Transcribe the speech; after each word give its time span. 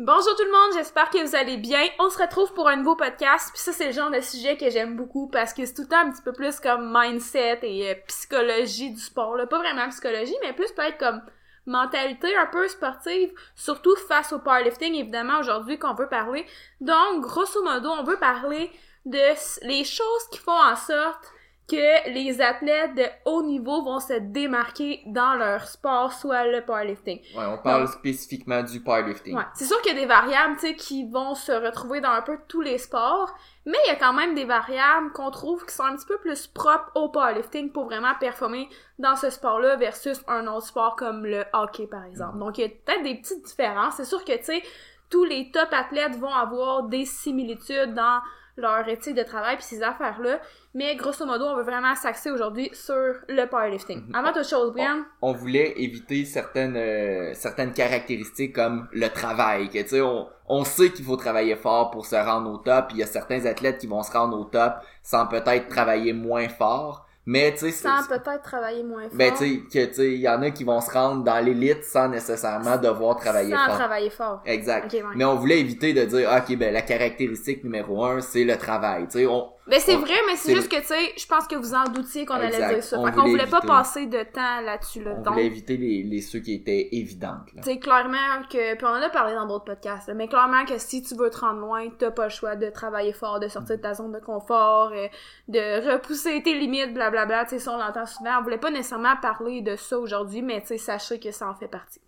Bonjour 0.00 0.34
tout 0.34 0.42
le 0.42 0.50
monde, 0.50 0.72
j'espère 0.74 1.08
que 1.08 1.24
vous 1.24 1.36
allez 1.36 1.56
bien. 1.56 1.80
On 2.00 2.10
se 2.10 2.18
retrouve 2.18 2.52
pour 2.52 2.66
un 2.66 2.74
nouveau 2.74 2.96
podcast, 2.96 3.50
puis 3.52 3.62
ça 3.62 3.72
c'est 3.72 3.86
le 3.86 3.92
genre 3.92 4.10
de 4.10 4.20
sujet 4.20 4.56
que 4.56 4.68
j'aime 4.68 4.96
beaucoup 4.96 5.28
parce 5.28 5.54
que 5.54 5.64
c'est 5.64 5.72
tout 5.72 5.82
le 5.82 5.88
temps 5.88 6.00
un 6.00 6.10
petit 6.10 6.20
peu 6.20 6.32
plus 6.32 6.58
comme 6.58 6.92
mindset 6.92 7.60
et 7.62 7.90
euh, 7.92 7.94
psychologie 8.08 8.90
du 8.90 8.98
sport 8.98 9.36
là, 9.36 9.46
pas 9.46 9.58
vraiment 9.58 9.88
psychologie, 9.90 10.34
mais 10.42 10.52
plus 10.52 10.72
peut-être 10.72 10.98
comme 10.98 11.22
mentalité 11.66 12.34
un 12.34 12.46
peu 12.46 12.66
sportive, 12.66 13.32
surtout 13.54 13.94
face 14.08 14.32
au 14.32 14.40
powerlifting 14.40 14.96
évidemment 14.96 15.38
aujourd'hui 15.38 15.78
qu'on 15.78 15.94
veut 15.94 16.08
parler. 16.08 16.44
Donc 16.80 17.22
grosso 17.22 17.62
modo, 17.62 17.88
on 17.90 18.02
veut 18.02 18.18
parler 18.18 18.72
de 19.06 19.16
les 19.64 19.84
choses 19.84 20.28
qui 20.32 20.40
font 20.40 20.50
en 20.50 20.74
sorte 20.74 21.33
que 21.66 22.10
les 22.10 22.42
athlètes 22.42 22.94
de 22.94 23.04
haut 23.24 23.42
niveau 23.42 23.82
vont 23.82 23.98
se 23.98 24.12
démarquer 24.14 25.02
dans 25.06 25.34
leur 25.34 25.66
sport, 25.66 26.12
soit 26.12 26.46
le 26.46 26.62
powerlifting. 26.62 27.20
Ouais, 27.34 27.46
on 27.46 27.56
parle 27.56 27.88
spécifiquement 27.88 28.62
du 28.62 28.80
powerlifting. 28.80 29.34
Ouais, 29.34 29.46
c'est 29.54 29.64
sûr 29.64 29.80
qu'il 29.80 29.94
y 29.94 29.96
a 29.96 30.00
des 30.00 30.06
variables, 30.06 30.56
tu 30.56 30.68
sais, 30.68 30.74
qui 30.74 31.08
vont 31.08 31.34
se 31.34 31.52
retrouver 31.52 32.02
dans 32.02 32.10
un 32.10 32.20
peu 32.20 32.38
tous 32.48 32.60
les 32.60 32.76
sports, 32.76 33.34
mais 33.64 33.78
il 33.86 33.88
y 33.88 33.92
a 33.92 33.96
quand 33.96 34.12
même 34.12 34.34
des 34.34 34.44
variables 34.44 35.10
qu'on 35.12 35.30
trouve 35.30 35.64
qui 35.64 35.74
sont 35.74 35.84
un 35.84 35.96
petit 35.96 36.06
peu 36.06 36.18
plus 36.18 36.46
propres 36.46 36.90
au 36.94 37.08
powerlifting 37.08 37.72
pour 37.72 37.86
vraiment 37.86 38.12
performer 38.20 38.68
dans 38.98 39.16
ce 39.16 39.30
sport-là 39.30 39.76
versus 39.76 40.22
un 40.28 40.46
autre 40.46 40.66
sport 40.66 40.96
comme 40.96 41.24
le 41.24 41.44
hockey, 41.54 41.86
par 41.86 42.04
exemple. 42.04 42.38
Donc, 42.38 42.58
il 42.58 42.62
y 42.62 42.64
a 42.64 42.68
peut-être 42.68 43.02
des 43.02 43.14
petites 43.14 43.42
différences. 43.42 43.94
C'est 43.96 44.04
sûr 44.04 44.22
que, 44.22 44.36
tu 44.36 44.44
sais, 44.44 44.62
tous 45.08 45.24
les 45.24 45.50
top 45.50 45.68
athlètes 45.72 46.16
vont 46.16 46.34
avoir 46.34 46.84
des 46.84 47.06
similitudes 47.06 47.94
dans 47.94 48.20
leur 48.56 48.88
éthique 48.88 49.14
de 49.14 49.22
travail 49.22 49.56
puis 49.56 49.64
ces 49.64 49.82
affaires-là. 49.82 50.40
Mais 50.74 50.96
grosso 50.96 51.24
modo, 51.26 51.44
on 51.44 51.56
veut 51.56 51.62
vraiment 51.62 51.94
s'axer 51.94 52.30
aujourd'hui 52.30 52.70
sur 52.72 53.14
le 53.28 53.46
powerlifting. 53.46 54.08
Mhm. 54.08 54.14
Avant 54.14 54.32
toute 54.32 54.48
chose, 54.48 54.72
Brian? 54.72 55.04
On, 55.22 55.30
on 55.30 55.32
voulait 55.32 55.74
éviter 55.76 56.24
certaines 56.24 56.76
euh, 56.76 57.32
certaines 57.34 57.72
caractéristiques 57.72 58.54
comme 58.54 58.88
le 58.92 59.08
travail. 59.08 59.68
Que 59.68 59.82
tu 59.82 59.88
sais, 59.88 60.00
on, 60.00 60.28
on 60.48 60.64
sait 60.64 60.90
qu'il 60.90 61.04
faut 61.04 61.16
travailler 61.16 61.56
fort 61.56 61.90
pour 61.90 62.06
se 62.06 62.16
rendre 62.16 62.50
au 62.50 62.58
top. 62.58 62.86
Il 62.90 62.98
y 62.98 63.02
a 63.02 63.06
certains 63.06 63.46
athlètes 63.46 63.78
qui 63.78 63.86
vont 63.86 64.02
se 64.02 64.12
rendre 64.12 64.38
au 64.38 64.44
top 64.44 64.74
sans 65.02 65.26
peut-être 65.26 65.68
travailler 65.68 66.12
moins 66.12 66.48
fort. 66.48 67.03
Mais 67.26 67.52
tu 67.52 67.70
sais, 67.70 67.70
Sans 67.70 68.06
peut-être 68.06 68.42
travailler 68.42 68.82
moins 68.82 69.08
fort. 69.08 69.16
ben 69.16 69.32
tu 69.32 69.64
sais 69.70 69.88
que 69.88 70.02
il 70.02 70.20
y 70.20 70.28
en 70.28 70.42
a 70.42 70.50
qui 70.50 70.62
vont 70.62 70.80
se 70.82 70.90
rendre 70.90 71.24
dans 71.24 71.42
l'élite 71.42 71.82
sans 71.84 72.08
nécessairement 72.08 72.76
devoir 72.76 73.16
travailler 73.16 73.54
sans 73.54 73.66
fort. 73.66 73.74
travailler 73.76 74.10
fort. 74.10 74.42
Exact. 74.44 74.92
Ouais. 74.92 75.02
Mais 75.16 75.24
on 75.24 75.36
voulait 75.36 75.58
éviter 75.60 75.94
de 75.94 76.04
dire 76.04 76.30
ok 76.30 76.56
ben 76.58 76.72
la 76.72 76.82
caractéristique 76.82 77.64
numéro 77.64 78.04
un 78.04 78.20
c'est 78.20 78.44
le 78.44 78.56
travail. 78.58 79.04
Tu 79.08 79.20
sais, 79.20 79.26
on 79.26 79.48
Ben 79.66 79.80
c'est 79.80 79.96
vrai, 79.96 80.14
mais 80.26 80.36
c'est 80.36 80.54
juste 80.54 80.70
que, 80.70 80.76
tu 80.76 80.86
sais, 80.86 81.14
je 81.16 81.26
pense 81.26 81.46
que 81.46 81.56
vous 81.56 81.74
en 81.74 81.84
doutiez 81.84 82.26
qu'on 82.26 82.34
allait 82.34 82.74
dire 82.74 82.82
ça. 82.82 82.98
On 82.98 83.06
Fait 83.06 83.12
qu'on 83.12 83.28
voulait 83.28 83.46
pas 83.46 83.62
passer 83.62 84.06
de 84.06 84.22
temps 84.22 84.60
là-dessus, 84.60 85.02
là. 85.02 85.14
on 85.16 85.22
Donc, 85.22 85.34
voulait 85.34 85.46
éviter 85.46 85.76
les, 85.78 86.02
les 86.02 86.20
ceux 86.20 86.40
qui 86.40 86.54
étaient 86.54 86.90
évidentes. 86.92 87.52
Là. 87.54 87.62
tu 87.62 87.70
sais, 87.70 87.78
clairement 87.78 88.42
que, 88.50 88.74
puis 88.74 88.84
on 88.84 88.90
en 88.90 89.00
a 89.00 89.08
parlé 89.08 89.34
dans 89.34 89.46
d'autres 89.46 89.64
podcasts, 89.64 90.08
là, 90.08 90.14
mais 90.14 90.28
clairement 90.28 90.66
que 90.66 90.76
si 90.78 91.02
tu 91.02 91.14
veux 91.14 91.30
te 91.30 91.38
rendre 91.38 91.60
loin, 91.60 91.88
t'as 91.98 92.10
pas 92.10 92.24
le 92.24 92.30
choix 92.30 92.56
de 92.56 92.68
travailler 92.68 93.14
fort, 93.14 93.40
de 93.40 93.48
sortir 93.48 93.76
de 93.76 93.82
ta 93.82 93.94
zone 93.94 94.12
de 94.12 94.18
confort, 94.18 94.92
euh, 94.94 95.08
de 95.48 95.92
repousser 95.92 96.42
tes 96.42 96.58
limites, 96.58 96.92
blablabla, 96.92 97.44
tu 97.44 97.50
sais, 97.50 97.58
ça 97.58 97.72
on 97.72 97.78
l'entend 97.78 98.04
souvent. 98.06 98.38
On 98.40 98.42
voulait 98.42 98.58
pas 98.58 98.70
nécessairement 98.70 99.16
parler 99.16 99.62
de 99.62 99.76
ça 99.76 99.98
aujourd'hui, 99.98 100.42
mais 100.42 100.60
tu 100.60 100.68
sais, 100.68 100.78
sachez 100.78 101.18
que 101.18 101.30
ça 101.30 101.48
en 101.48 101.54
fait 101.54 101.68
partie. 101.68 102.00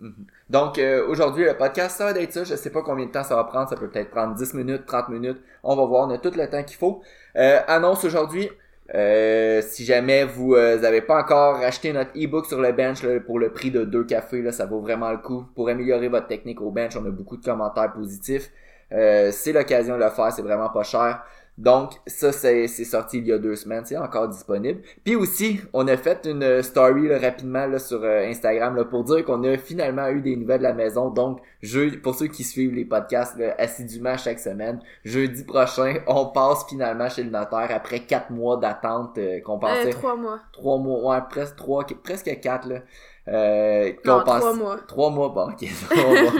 Donc 0.49 0.79
euh, 0.79 1.05
aujourd'hui 1.09 1.45
le 1.45 1.57
podcast 1.57 1.97
ça 1.99 2.13
va 2.13 2.19
être 2.21 2.33
ça. 2.33 2.45
Je 2.45 2.55
sais 2.55 2.71
pas 2.71 2.83
combien 2.83 3.07
de 3.07 3.11
temps 3.11 3.25
ça 3.25 3.35
va 3.37 3.45
prendre. 3.45 3.69
Ça 3.69 3.77
peut 3.77 3.89
peut-être 3.89 4.11
prendre 4.11 4.35
10 4.35 4.55
minutes, 4.55 4.87
30 4.87 5.09
minutes. 5.09 5.39
On 5.63 5.75
va 5.77 5.85
voir. 5.85 6.09
On 6.09 6.11
a 6.13 6.19
tout 6.19 6.31
le 6.37 6.49
temps 6.49 6.63
qu'il 6.63 6.77
faut. 6.77 7.03
Euh, 7.37 7.61
annonce 7.67 8.05
aujourd'hui. 8.05 8.51
euh, 8.95 9.63
si 9.63 9.85
jamais 9.85 10.25
vous 10.25 10.55
euh, 10.55 10.83
avez 10.85 11.03
pas 11.03 11.21
encore 11.21 11.57
acheté 11.57 11.93
notre 11.93 12.13
e-book 12.17 12.47
sur 12.47 12.61
le 12.61 12.71
bench 12.73 13.05
pour 13.27 13.39
le 13.41 13.53
prix 13.53 13.71
de 13.73 13.85
deux 13.85 14.05
cafés, 14.05 14.43
là, 14.43 14.53
ça 14.53 14.67
vaut 14.67 14.81
vraiment 14.81 15.11
le 15.11 15.19
coup. 15.19 15.45
Pour 15.57 15.69
améliorer 15.69 16.09
votre 16.09 16.29
technique 16.29 16.61
au 16.61 16.71
bench, 16.71 16.97
on 16.97 17.05
a 17.05 17.11
beaucoup 17.11 17.37
de 17.37 17.45
commentaires 17.45 17.93
positifs. 17.93 18.51
Euh, 18.93 19.31
c'est 19.33 19.53
l'occasion 19.53 19.97
de 19.99 20.05
le 20.05 20.11
faire, 20.11 20.31
c'est 20.33 20.43
vraiment 20.43 20.69
pas 20.71 20.85
cher. 20.85 21.25
Donc 21.59 21.93
ça 22.07 22.33
c'est 22.33 22.67
sorti 22.69 23.19
il 23.19 23.27
y 23.27 23.33
a 23.33 23.39
deux 23.39 23.57
semaines, 23.57 23.85
c'est 23.87 23.97
encore 23.97 24.29
disponible. 24.29 24.83
Puis 25.05 25.17
aussi, 25.17 25.59
on 25.73 25.89
a 25.89 25.97
fait 25.97 26.27
une 26.27 26.63
story 26.63 27.09
là, 27.09 27.19
rapidement 27.19 27.67
là, 27.67 27.79
sur 27.79 28.03
euh, 28.05 28.27
Instagram 28.29 28.77
là, 28.77 28.85
pour 28.85 29.05
dire 29.05 29.25
qu'on 29.25 29.43
a 29.45 29.57
finalement 29.57 30.09
eu 30.09 30.21
des 30.21 30.37
nouvelles 30.37 30.59
de 30.59 30.65
la 30.65 30.75
maison. 30.75 31.09
Donc 31.11 31.41
je, 31.63 31.97
pour 31.99 32.15
ceux 32.15 32.27
qui 32.27 32.45
suivent 32.45 32.75
les 32.75 32.85
podcasts 32.85 33.39
là, 33.39 33.55
assidûment 33.59 34.17
chaque 34.19 34.39
semaine, 34.39 34.81
jeudi 35.05 35.45
prochain, 35.45 35.95
on 36.07 36.27
passe 36.27 36.67
finalement 36.69 37.09
chez 37.09 37.23
le 37.25 37.31
notaire 37.31 37.69
après 37.71 38.01
quatre 38.01 38.31
mois 38.31 38.59
d'attente 38.59 39.17
euh, 39.19 39.41
qu'on 39.41 39.57
Euh, 39.57 39.61
pensait 39.61 39.91
trois 39.91 40.17
mois. 40.17 40.41
trois 40.53 40.77
mois, 40.79 41.15
ouais, 41.17 41.23
presque 41.31 41.57
trois, 41.57 41.87
presque 42.05 42.39
quatre 42.41 42.69
là. 42.69 42.81
Euh, 43.29 43.93
Non, 44.05 44.23
pense- 44.25 44.41
trois 44.41 44.53
mois. 44.55 44.77
Trois 44.87 45.11
mois, 45.11 45.29
bon, 45.31 45.49
ok, 45.51 45.65
trois 45.91 46.23
mois. 46.23 46.33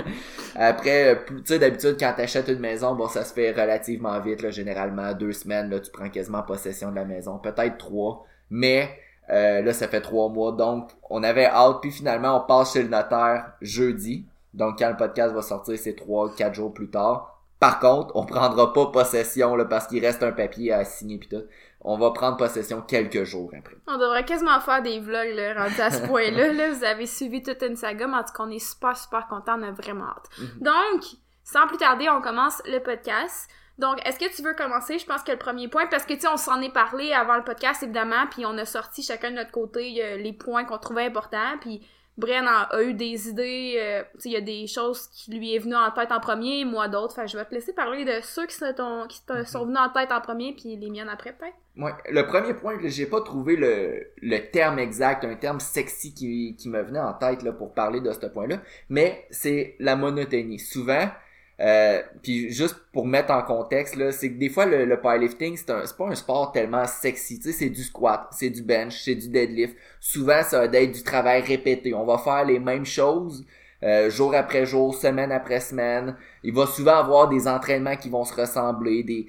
Après, 0.55 1.15
euh, 1.15 1.19
tu 1.29 1.43
sais, 1.45 1.59
d'habitude, 1.59 1.97
quand 1.99 2.13
t'achètes 2.17 2.49
une 2.49 2.61
maison, 2.61 2.95
bon, 2.95 3.09
ça 3.09 3.25
se 3.25 3.33
fait 3.35 3.51
relativement 3.53 4.19
vite, 4.21 4.43
là, 4.43 4.51
généralement, 4.51 5.13
deux 5.13 5.33
semaines, 5.33 5.69
là, 5.71 5.81
tu 5.81 5.91
prends 5.91 6.09
quasiment 6.09 6.43
possession 6.43 6.91
de 6.91 6.97
la 6.97 7.05
maison, 7.05 7.39
peut-être 7.39 7.77
trois, 7.79 8.25
mais 8.51 8.89
euh, 9.31 9.61
là, 9.63 9.73
ça 9.73 9.89
fait 9.89 10.01
trois 10.01 10.29
mois, 10.29 10.53
donc 10.53 10.91
on 11.11 11.23
avait 11.23 11.47
hâte, 11.47 11.79
puis 11.83 11.91
finalement, 11.91 12.37
on 12.43 12.47
passe 12.47 12.73
chez 12.73 12.83
le 12.83 12.89
notaire 12.89 13.53
jeudi, 13.61 14.25
donc 14.55 14.79
quand 14.79 14.89
le 14.89 14.97
podcast 14.97 15.35
va 15.35 15.43
sortir, 15.43 15.77
c'est 15.79 15.97
trois, 15.97 16.33
quatre 16.35 16.55
jours 16.55 16.73
plus 16.73 16.89
tard. 16.89 17.33
Par 17.59 17.79
contre, 17.81 18.15
on 18.15 18.25
prendra 18.27 18.73
pas 18.73 18.87
possession, 18.87 19.57
là, 19.57 19.65
parce 19.65 19.87
qu'il 19.87 20.05
reste 20.05 20.23
un 20.23 20.33
papier 20.33 20.73
à 20.73 20.85
signer 20.85 21.19
pis 21.19 21.29
tout. 21.29 21.43
On 21.89 21.97
va 21.99 22.11
prendre 22.11 22.37
possession 22.37 22.83
quelques 22.83 23.23
jours 23.23 23.51
après. 23.57 23.77
On 23.87 23.97
devrait 23.97 24.25
quasiment 24.25 24.59
faire 24.61 24.83
des 24.83 24.99
vlogs, 24.99 25.35
là, 25.35 25.55
rendus 25.63 25.81
à 25.81 25.91
ce 25.91 26.03
point-là. 26.09 26.53
Là, 26.53 26.71
vous 26.73 26.83
avez 26.85 27.07
suivi 27.07 27.43
toute 27.45 27.63
une 27.63 27.77
saga, 27.77 28.07
mais 28.09 28.17
en 28.17 28.25
tout 28.25 28.33
cas, 28.37 28.43
on 28.43 28.51
est 28.51 28.59
super, 28.59 28.97
super 28.97 29.27
contents, 29.29 29.59
on 29.59 29.63
a 29.63 29.71
vraiment 29.71 30.07
hâte. 30.07 30.29
Mhm. 30.39 30.63
Donc, 30.63 31.03
sans 31.45 31.67
plus 31.69 31.77
tarder, 31.77 32.09
on 32.11 32.21
commence 32.21 32.61
le 32.67 32.81
podcast. 32.81 33.49
Donc, 33.79 33.99
est-ce 34.07 34.19
que 34.19 34.35
tu 34.35 34.43
veux 34.43 34.55
commencer? 34.55 34.99
Je 34.99 35.07
pense 35.07 35.23
que 35.23 35.31
le 35.31 35.39
premier 35.39 35.69
point, 35.69 35.87
parce 35.87 36.05
que, 36.07 36.15
tu 36.15 36.21
sais, 36.21 36.29
on 36.29 36.37
s'en 36.39 36.61
est 36.61 36.73
parlé 36.73 37.13
avant 37.13 37.37
le 37.37 37.45
podcast, 37.45 37.83
évidemment, 37.85 38.27
puis 38.31 38.45
on 38.47 38.57
a 38.59 38.65
sorti 38.65 39.03
chacun 39.03 39.31
de 39.31 39.37
notre 39.37 39.53
côté 39.53 40.03
euh, 40.03 40.17
les 40.17 40.33
points 40.33 40.65
qu'on 40.65 40.79
trouvait 40.79 41.05
importants, 41.05 41.59
puis 41.61 41.87
Bren 42.17 42.49
a, 42.49 42.63
a 42.63 42.83
eu 42.83 42.95
des 42.95 43.29
idées, 43.29 43.77
euh, 43.79 44.03
tu 44.15 44.21
sais, 44.23 44.29
il 44.31 44.33
y 44.33 44.37
a 44.37 44.41
des 44.41 44.67
choses 44.67 45.07
qui 45.09 45.31
lui 45.31 45.55
est 45.55 45.59
venu 45.59 45.77
en 45.77 45.91
tête 45.91 46.11
en 46.11 46.19
premier, 46.19 46.65
moi 46.65 46.89
d'autres, 46.89 47.17
que 47.21 47.27
je 47.29 47.37
vais 47.37 47.45
te 47.45 47.55
laisser 47.55 47.75
parler 47.75 48.07
de 48.07 48.21
ceux 48.23 48.47
qui, 48.47 48.55
se 48.57 48.73
t'ont- 48.73 49.07
qui 49.07 49.21
sont 49.45 49.67
venus 49.67 49.79
en 49.79 49.91
tête 49.91 50.11
en 50.11 50.23
premier, 50.23 50.55
puis 50.55 50.75
les 50.77 50.89
miennes 50.91 51.11
après, 51.11 51.35
peut-être. 51.35 51.55
Le 51.77 52.23
premier 52.23 52.55
point, 52.55 52.81
là, 52.81 52.89
j'ai 52.89 53.07
pas 53.07 53.21
trouvé 53.21 53.55
le, 53.57 54.11
le 54.23 54.39
terme 54.51 54.79
exact, 54.79 55.25
un 55.25 55.35
terme 55.35 55.61
sexy 55.61 56.15
qui, 56.15 56.57
qui 56.57 56.71
me 56.71 56.81
venait 56.83 56.99
en 56.99 57.13
tête 57.13 57.43
là, 57.43 57.53
pour 57.53 57.75
parler 57.75 58.01
de 58.01 58.11
ce 58.13 58.27
point-là, 58.27 58.63
mais 58.89 59.27
c'est 59.31 59.77
la 59.79 59.95
monotonie. 59.95 60.59
Souvent, 60.59 61.07
euh, 61.61 62.03
puis 62.23 62.51
juste 62.51 62.77
pour 62.93 63.07
mettre 63.07 63.31
en 63.33 63.43
contexte, 63.43 63.97
là, 63.97 64.11
c'est 64.11 64.33
que 64.33 64.39
des 64.39 64.49
fois 64.49 64.65
le, 64.65 64.87
le 64.87 65.01
powerlifting, 65.01 65.57
c'est 65.57 65.71
un 65.71 65.85
c'est 65.85 65.97
pas 65.97 66.07
un 66.09 66.15
sport 66.15 66.53
tellement 66.53 66.87
sexy. 66.87 67.41
C'est 67.43 67.71
du 67.71 67.83
squat, 67.83 68.29
c'est 68.31 68.51
du 68.51 68.63
bench, 68.63 69.03
c'est 69.03 69.15
du 69.15 69.29
deadlift. 69.29 69.77
Souvent, 70.01 70.43
ça 70.43 70.67
va 70.67 70.79
être 70.79 70.93
du 70.93 71.03
travail 71.03 71.43
répété. 71.43 71.93
On 71.93 72.07
va 72.07 72.19
faire 72.19 72.45
les 72.45 72.59
mêmes 72.59 72.87
choses 72.87 73.45
euh, 73.83 74.11
jour 74.11 74.35
après 74.35 74.65
jour, 74.67 74.95
semaine 74.95 75.33
après 75.33 75.61
semaine. 75.61 76.17
Il 76.43 76.55
va 76.55 76.67
souvent 76.67 76.97
avoir 76.97 77.29
des 77.29 77.47
entraînements 77.47 77.97
qui 77.97 78.09
vont 78.09 78.25
se 78.25 78.35
ressembler, 78.35 79.03
des 79.03 79.27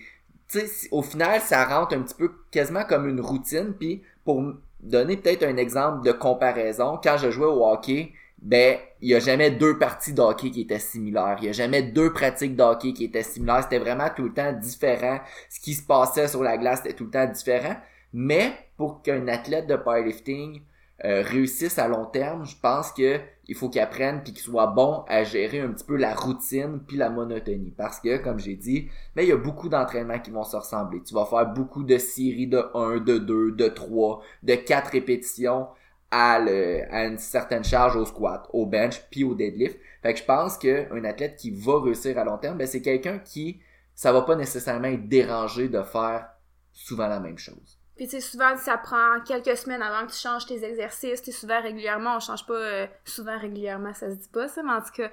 au 0.92 1.02
final, 1.02 1.42
ça 1.42 1.66
rentre 1.66 1.96
un 1.96 2.02
petit 2.02 2.16
peu 2.16 2.32
quasiment 2.52 2.84
comme 2.84 3.08
une 3.08 3.22
routine. 3.22 3.74
Puis 3.78 4.02
pour 4.24 4.54
donner 4.80 5.18
peut-être 5.18 5.44
un 5.44 5.58
exemple 5.58 6.06
de 6.06 6.12
comparaison, 6.12 7.00
quand 7.02 7.18
je 7.18 7.32
jouais 7.32 7.46
au 7.46 7.66
hockey, 7.66 8.14
ben 8.42 8.78
il 9.02 9.10
y 9.10 9.16
a 9.16 9.20
jamais 9.20 9.52
deux 9.52 9.78
parties 9.78 10.14
de 10.14 10.22
hockey 10.22 10.52
qui 10.52 10.62
étaient 10.62 10.80
similaires. 10.80 11.38
Il 11.42 11.46
y 11.46 11.50
a 11.50 11.54
jamais 11.54 11.82
deux 11.82 12.14
pratiques 12.14 12.56
de 12.56 12.64
hockey 12.64 12.94
qui 12.94 13.06
étaient 13.06 13.24
similaires. 13.24 13.64
C'était 13.64 13.80
vraiment 13.80 14.10
tout 14.16 14.24
le 14.24 14.34
temps 14.34 14.54
différent. 14.54 15.20
Ce 15.50 15.60
qui 15.60 15.74
se 15.74 15.84
passait 15.84 16.28
sur 16.28 16.44
la 16.44 16.58
glace 16.58 16.82
était 16.82 16.94
tout 16.94 17.06
le 17.06 17.12
temps 17.12 17.26
différent. 17.26 17.76
Mais 18.14 18.54
pour 18.78 19.02
qu'un 19.02 19.28
athlète 19.28 19.68
de 19.68 19.76
powerlifting 19.76 20.62
euh, 21.06 21.22
réussisse 21.24 21.78
à 21.78 21.88
long 21.88 22.06
terme, 22.06 22.46
je 22.46 22.56
pense 22.62 22.92
que 22.92 23.20
il 23.48 23.56
faut 23.56 23.70
qu'il 23.70 23.82
apprenne 23.82 24.22
puis 24.24 24.34
qu'il 24.34 24.42
soit 24.42 24.68
bon 24.68 25.04
à 25.08 25.24
gérer 25.24 25.62
un 25.62 25.70
petit 25.70 25.86
peu 25.86 25.96
la 25.96 26.14
routine 26.14 26.82
puis 26.86 26.98
la 26.98 27.10
monotonie. 27.10 27.72
Parce 27.72 28.00
que, 28.00 28.18
comme 28.18 28.40
j'ai 28.40 28.56
dit, 28.56 28.90
mais 29.16 29.26
il 29.26 29.30
y 29.30 29.32
a 29.32 29.38
beaucoup 29.38 29.70
d'entraînements 29.70 30.20
qui 30.20 30.32
vont 30.32 30.44
se 30.44 30.56
ressembler. 30.56 31.02
Tu 31.04 31.14
vas 31.14 31.26
faire 31.26 31.48
beaucoup 31.54 31.84
de 31.84 31.98
séries 31.98 32.48
de 32.48 32.64
1, 32.74 33.00
de 33.00 33.18
2, 33.18 33.52
de 33.52 33.68
3, 33.68 34.22
de 34.44 34.56
4 34.56 34.92
répétitions 34.92 35.68
à 36.10 36.40
une 36.40 37.18
certaine 37.18 37.64
charge 37.64 37.98
au 37.98 38.06
squat, 38.06 38.48
au 38.54 38.66
bench, 38.66 39.02
puis 39.12 39.24
au 39.24 39.36
deadlift. 39.36 39.78
Fait 40.02 40.14
que 40.14 40.20
je 40.20 40.26
pense 40.26 40.58
qu'un 40.58 41.04
athlète 41.04 41.36
qui 41.36 41.52
va 41.52 41.82
réussir 41.82 42.18
à 42.18 42.24
long 42.24 42.38
terme, 42.38 42.58
ben 42.58 42.66
c'est 42.66 42.82
quelqu'un 42.82 43.20
qui, 43.20 43.60
ça 43.94 44.14
va 44.14 44.22
pas 44.22 44.36
nécessairement 44.36 44.88
être 44.88 45.10
dérangé 45.10 45.68
de 45.68 45.82
faire 45.82 46.30
souvent 46.72 47.08
la 47.08 47.20
même 47.20 47.38
chose. 47.38 47.77
Puis 47.98 48.08
tu 48.08 48.12
sais, 48.12 48.22
souvent, 48.22 48.56
ça 48.58 48.78
prend 48.78 49.20
quelques 49.26 49.58
semaines 49.58 49.82
avant 49.82 50.06
que 50.06 50.12
tu 50.12 50.20
changes 50.20 50.46
tes 50.46 50.64
exercices. 50.64 51.22
Tu 51.22 51.32
souvent, 51.32 51.60
régulièrement, 51.62 52.18
on 52.18 52.20
change 52.20 52.46
pas... 52.46 52.54
euh, 52.54 52.88
souvent, 53.06 53.38
régulièrement, 53.38 53.94
ça 53.94 54.12
se 54.12 54.16
dit 54.16 54.30
pas, 54.30 54.48
ça, 54.48 54.62
mais 54.62 54.74
en 54.74 54.82
tout 54.82 54.94
cas, 54.96 55.10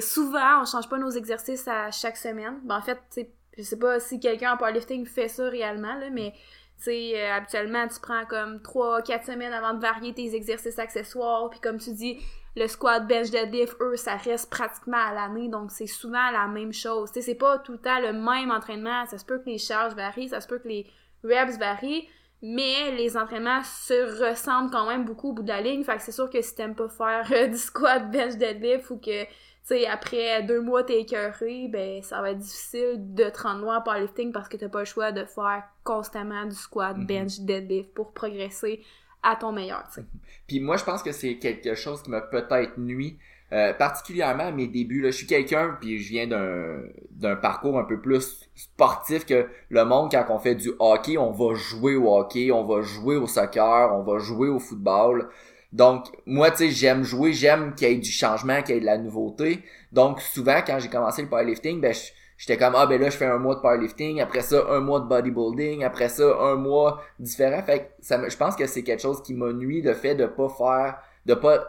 souvent, 0.00 0.62
on 0.62 0.64
change 0.64 0.88
pas 0.88 0.98
nos 0.98 1.10
exercices 1.10 1.66
à 1.68 1.90
chaque 1.92 2.16
semaine. 2.16 2.58
Ben, 2.64 2.76
en 2.76 2.82
fait, 2.82 2.96
tu 2.96 3.22
sais, 3.22 3.30
je 3.56 3.62
sais 3.62 3.78
pas 3.78 4.00
si 4.00 4.18
quelqu'un 4.18 4.54
en 4.54 4.56
powerlifting 4.56 5.06
fait 5.06 5.28
ça 5.28 5.48
réellement, 5.48 5.94
là, 5.94 6.10
mais... 6.10 6.32
Tu 6.78 6.86
sais, 6.86 7.12
euh, 7.14 7.34
habituellement, 7.34 7.86
tu 7.86 8.00
prends 8.00 8.26
comme 8.26 8.56
3-4 8.56 9.24
semaines 9.24 9.52
avant 9.52 9.72
de 9.72 9.80
varier 9.80 10.12
tes 10.14 10.34
exercices 10.34 10.80
accessoires, 10.80 11.48
puis 11.48 11.60
comme 11.60 11.78
tu 11.78 11.92
dis, 11.92 12.18
le 12.56 12.66
squat, 12.66 13.06
bench, 13.06 13.30
deadlift, 13.30 13.76
eux, 13.80 13.96
ça 13.96 14.16
reste 14.16 14.50
pratiquement 14.50 14.98
à 14.98 15.14
l'année, 15.14 15.48
donc 15.48 15.70
c'est 15.70 15.86
souvent 15.86 16.30
la 16.32 16.48
même 16.48 16.72
chose. 16.72 17.12
Tu 17.12 17.20
sais, 17.20 17.26
c'est 17.26 17.34
pas 17.36 17.58
tout 17.58 17.72
le 17.72 17.78
temps 17.78 18.00
le 18.00 18.12
même 18.12 18.50
entraînement, 18.50 19.06
ça 19.06 19.16
se 19.16 19.24
peut 19.24 19.38
que 19.38 19.46
les 19.46 19.58
charges 19.58 19.94
varient, 19.94 20.28
ça 20.28 20.40
se 20.40 20.48
peut 20.48 20.58
que 20.58 20.66
les 20.66 20.86
reps 21.24 21.58
varient, 21.58 22.08
mais 22.42 22.90
les 22.96 23.16
entraînements 23.16 23.62
se 23.62 24.28
ressemblent 24.30 24.70
quand 24.70 24.88
même 24.88 25.04
beaucoup 25.04 25.30
au 25.30 25.32
bout 25.32 25.42
de 25.42 25.48
la 25.48 25.60
ligne, 25.60 25.84
fait 25.84 25.96
que 25.96 26.02
c'est 26.02 26.12
sûr 26.12 26.28
que 26.28 26.42
si 26.42 26.54
t'aimes 26.54 26.74
pas 26.74 26.88
faire 26.88 27.26
euh, 27.32 27.46
du 27.46 27.56
squat, 27.58 28.10
bench, 28.10 28.34
deadlift, 28.36 28.90
ou 28.90 28.96
que, 28.98 29.24
tu 29.24 29.28
sais, 29.62 29.86
après 29.86 30.42
deux 30.42 30.60
mois 30.60 30.82
t'es 30.82 31.00
écœuré, 31.00 31.68
ben 31.68 32.02
ça 32.02 32.20
va 32.20 32.30
être 32.32 32.38
difficile 32.38 32.96
de 33.14 33.30
te 33.30 33.42
rendre 33.42 33.60
loin 33.60 33.76
en 33.78 33.82
powerlifting 33.82 34.32
parce 34.32 34.48
que 34.48 34.56
t'as 34.56 34.68
pas 34.68 34.80
le 34.80 34.84
choix 34.84 35.12
de 35.12 35.24
faire 35.24 35.62
constamment 35.84 36.44
du 36.46 36.56
squat, 36.56 36.96
Mhm. 36.96 37.06
bench, 37.06 37.38
deadlift 37.40 37.94
pour 37.94 38.12
progresser 38.12 38.84
à 39.22 39.36
ton 39.36 39.52
meilleur, 39.52 39.84
tu 39.86 40.00
sais. 40.00 40.06
Puis 40.48 40.58
moi, 40.58 40.76
je 40.76 40.82
pense 40.82 41.00
que 41.00 41.12
c'est 41.12 41.38
quelque 41.38 41.76
chose 41.76 42.02
qui 42.02 42.10
m'a 42.10 42.22
peut-être 42.22 42.76
nuit, 42.76 43.18
euh, 43.52 43.74
particulièrement 43.74 44.44
à 44.44 44.50
mes 44.50 44.66
débuts. 44.66 45.02
Là. 45.02 45.10
Je 45.10 45.16
suis 45.16 45.26
quelqu'un, 45.26 45.76
puis 45.78 45.98
je 45.98 46.08
viens 46.08 46.26
d'un 46.26 47.36
parcours 47.36 47.78
un 47.78 47.84
peu 47.84 48.00
plus 48.00 48.48
sportif 48.54 49.26
que 49.26 49.46
le 49.68 49.84
monde. 49.84 50.10
Quand 50.10 50.24
on 50.30 50.38
fait 50.38 50.54
du 50.54 50.72
hockey, 50.78 51.18
on 51.18 51.32
va 51.32 51.54
jouer 51.54 51.94
au 51.96 52.16
hockey, 52.16 52.50
on 52.50 52.64
va 52.64 52.80
jouer 52.80 53.16
au 53.16 53.26
soccer, 53.26 53.94
on 53.94 54.02
va 54.02 54.18
jouer 54.18 54.48
au 54.48 54.58
football. 54.58 55.28
Donc, 55.72 56.06
moi, 56.26 56.50
tu 56.50 56.58
sais, 56.58 56.70
j'aime 56.70 57.02
jouer, 57.02 57.32
j'aime 57.32 57.74
qu'il 57.74 57.88
y 57.88 57.92
ait 57.92 57.96
du 57.96 58.10
changement, 58.10 58.62
qu'il 58.62 58.74
y 58.74 58.78
ait 58.78 58.80
de 58.80 58.86
la 58.86 58.98
nouveauté. 58.98 59.62
Donc, 59.90 60.20
souvent, 60.20 60.60
quand 60.66 60.78
j'ai 60.78 60.88
commencé 60.88 61.22
le 61.22 61.28
powerlifting, 61.28 61.80
ben, 61.80 61.94
j'étais 62.36 62.56
comme, 62.58 62.74
ah, 62.76 62.86
ben 62.86 63.00
là, 63.00 63.10
je 63.10 63.16
fais 63.16 63.26
un 63.26 63.38
mois 63.38 63.56
de 63.56 63.60
powerlifting, 63.60 64.20
après 64.20 64.42
ça, 64.42 64.64
un 64.70 64.80
mois 64.80 65.00
de 65.00 65.06
bodybuilding, 65.06 65.84
après 65.84 66.08
ça, 66.08 66.38
un 66.40 66.56
mois 66.56 67.02
différent. 67.18 67.62
Fait 67.62 67.78
que 67.80 67.84
ça, 68.00 68.28
je 68.28 68.36
pense 68.36 68.56
que 68.56 68.66
c'est 68.66 68.82
quelque 68.82 69.02
chose 69.02 69.22
qui 69.22 69.34
m'a 69.34 69.52
nuit, 69.52 69.82
le 69.82 69.94
fait 69.94 70.14
de 70.14 70.26
pas 70.26 70.48
faire, 70.48 70.98
de 71.24 71.34
pas, 71.34 71.64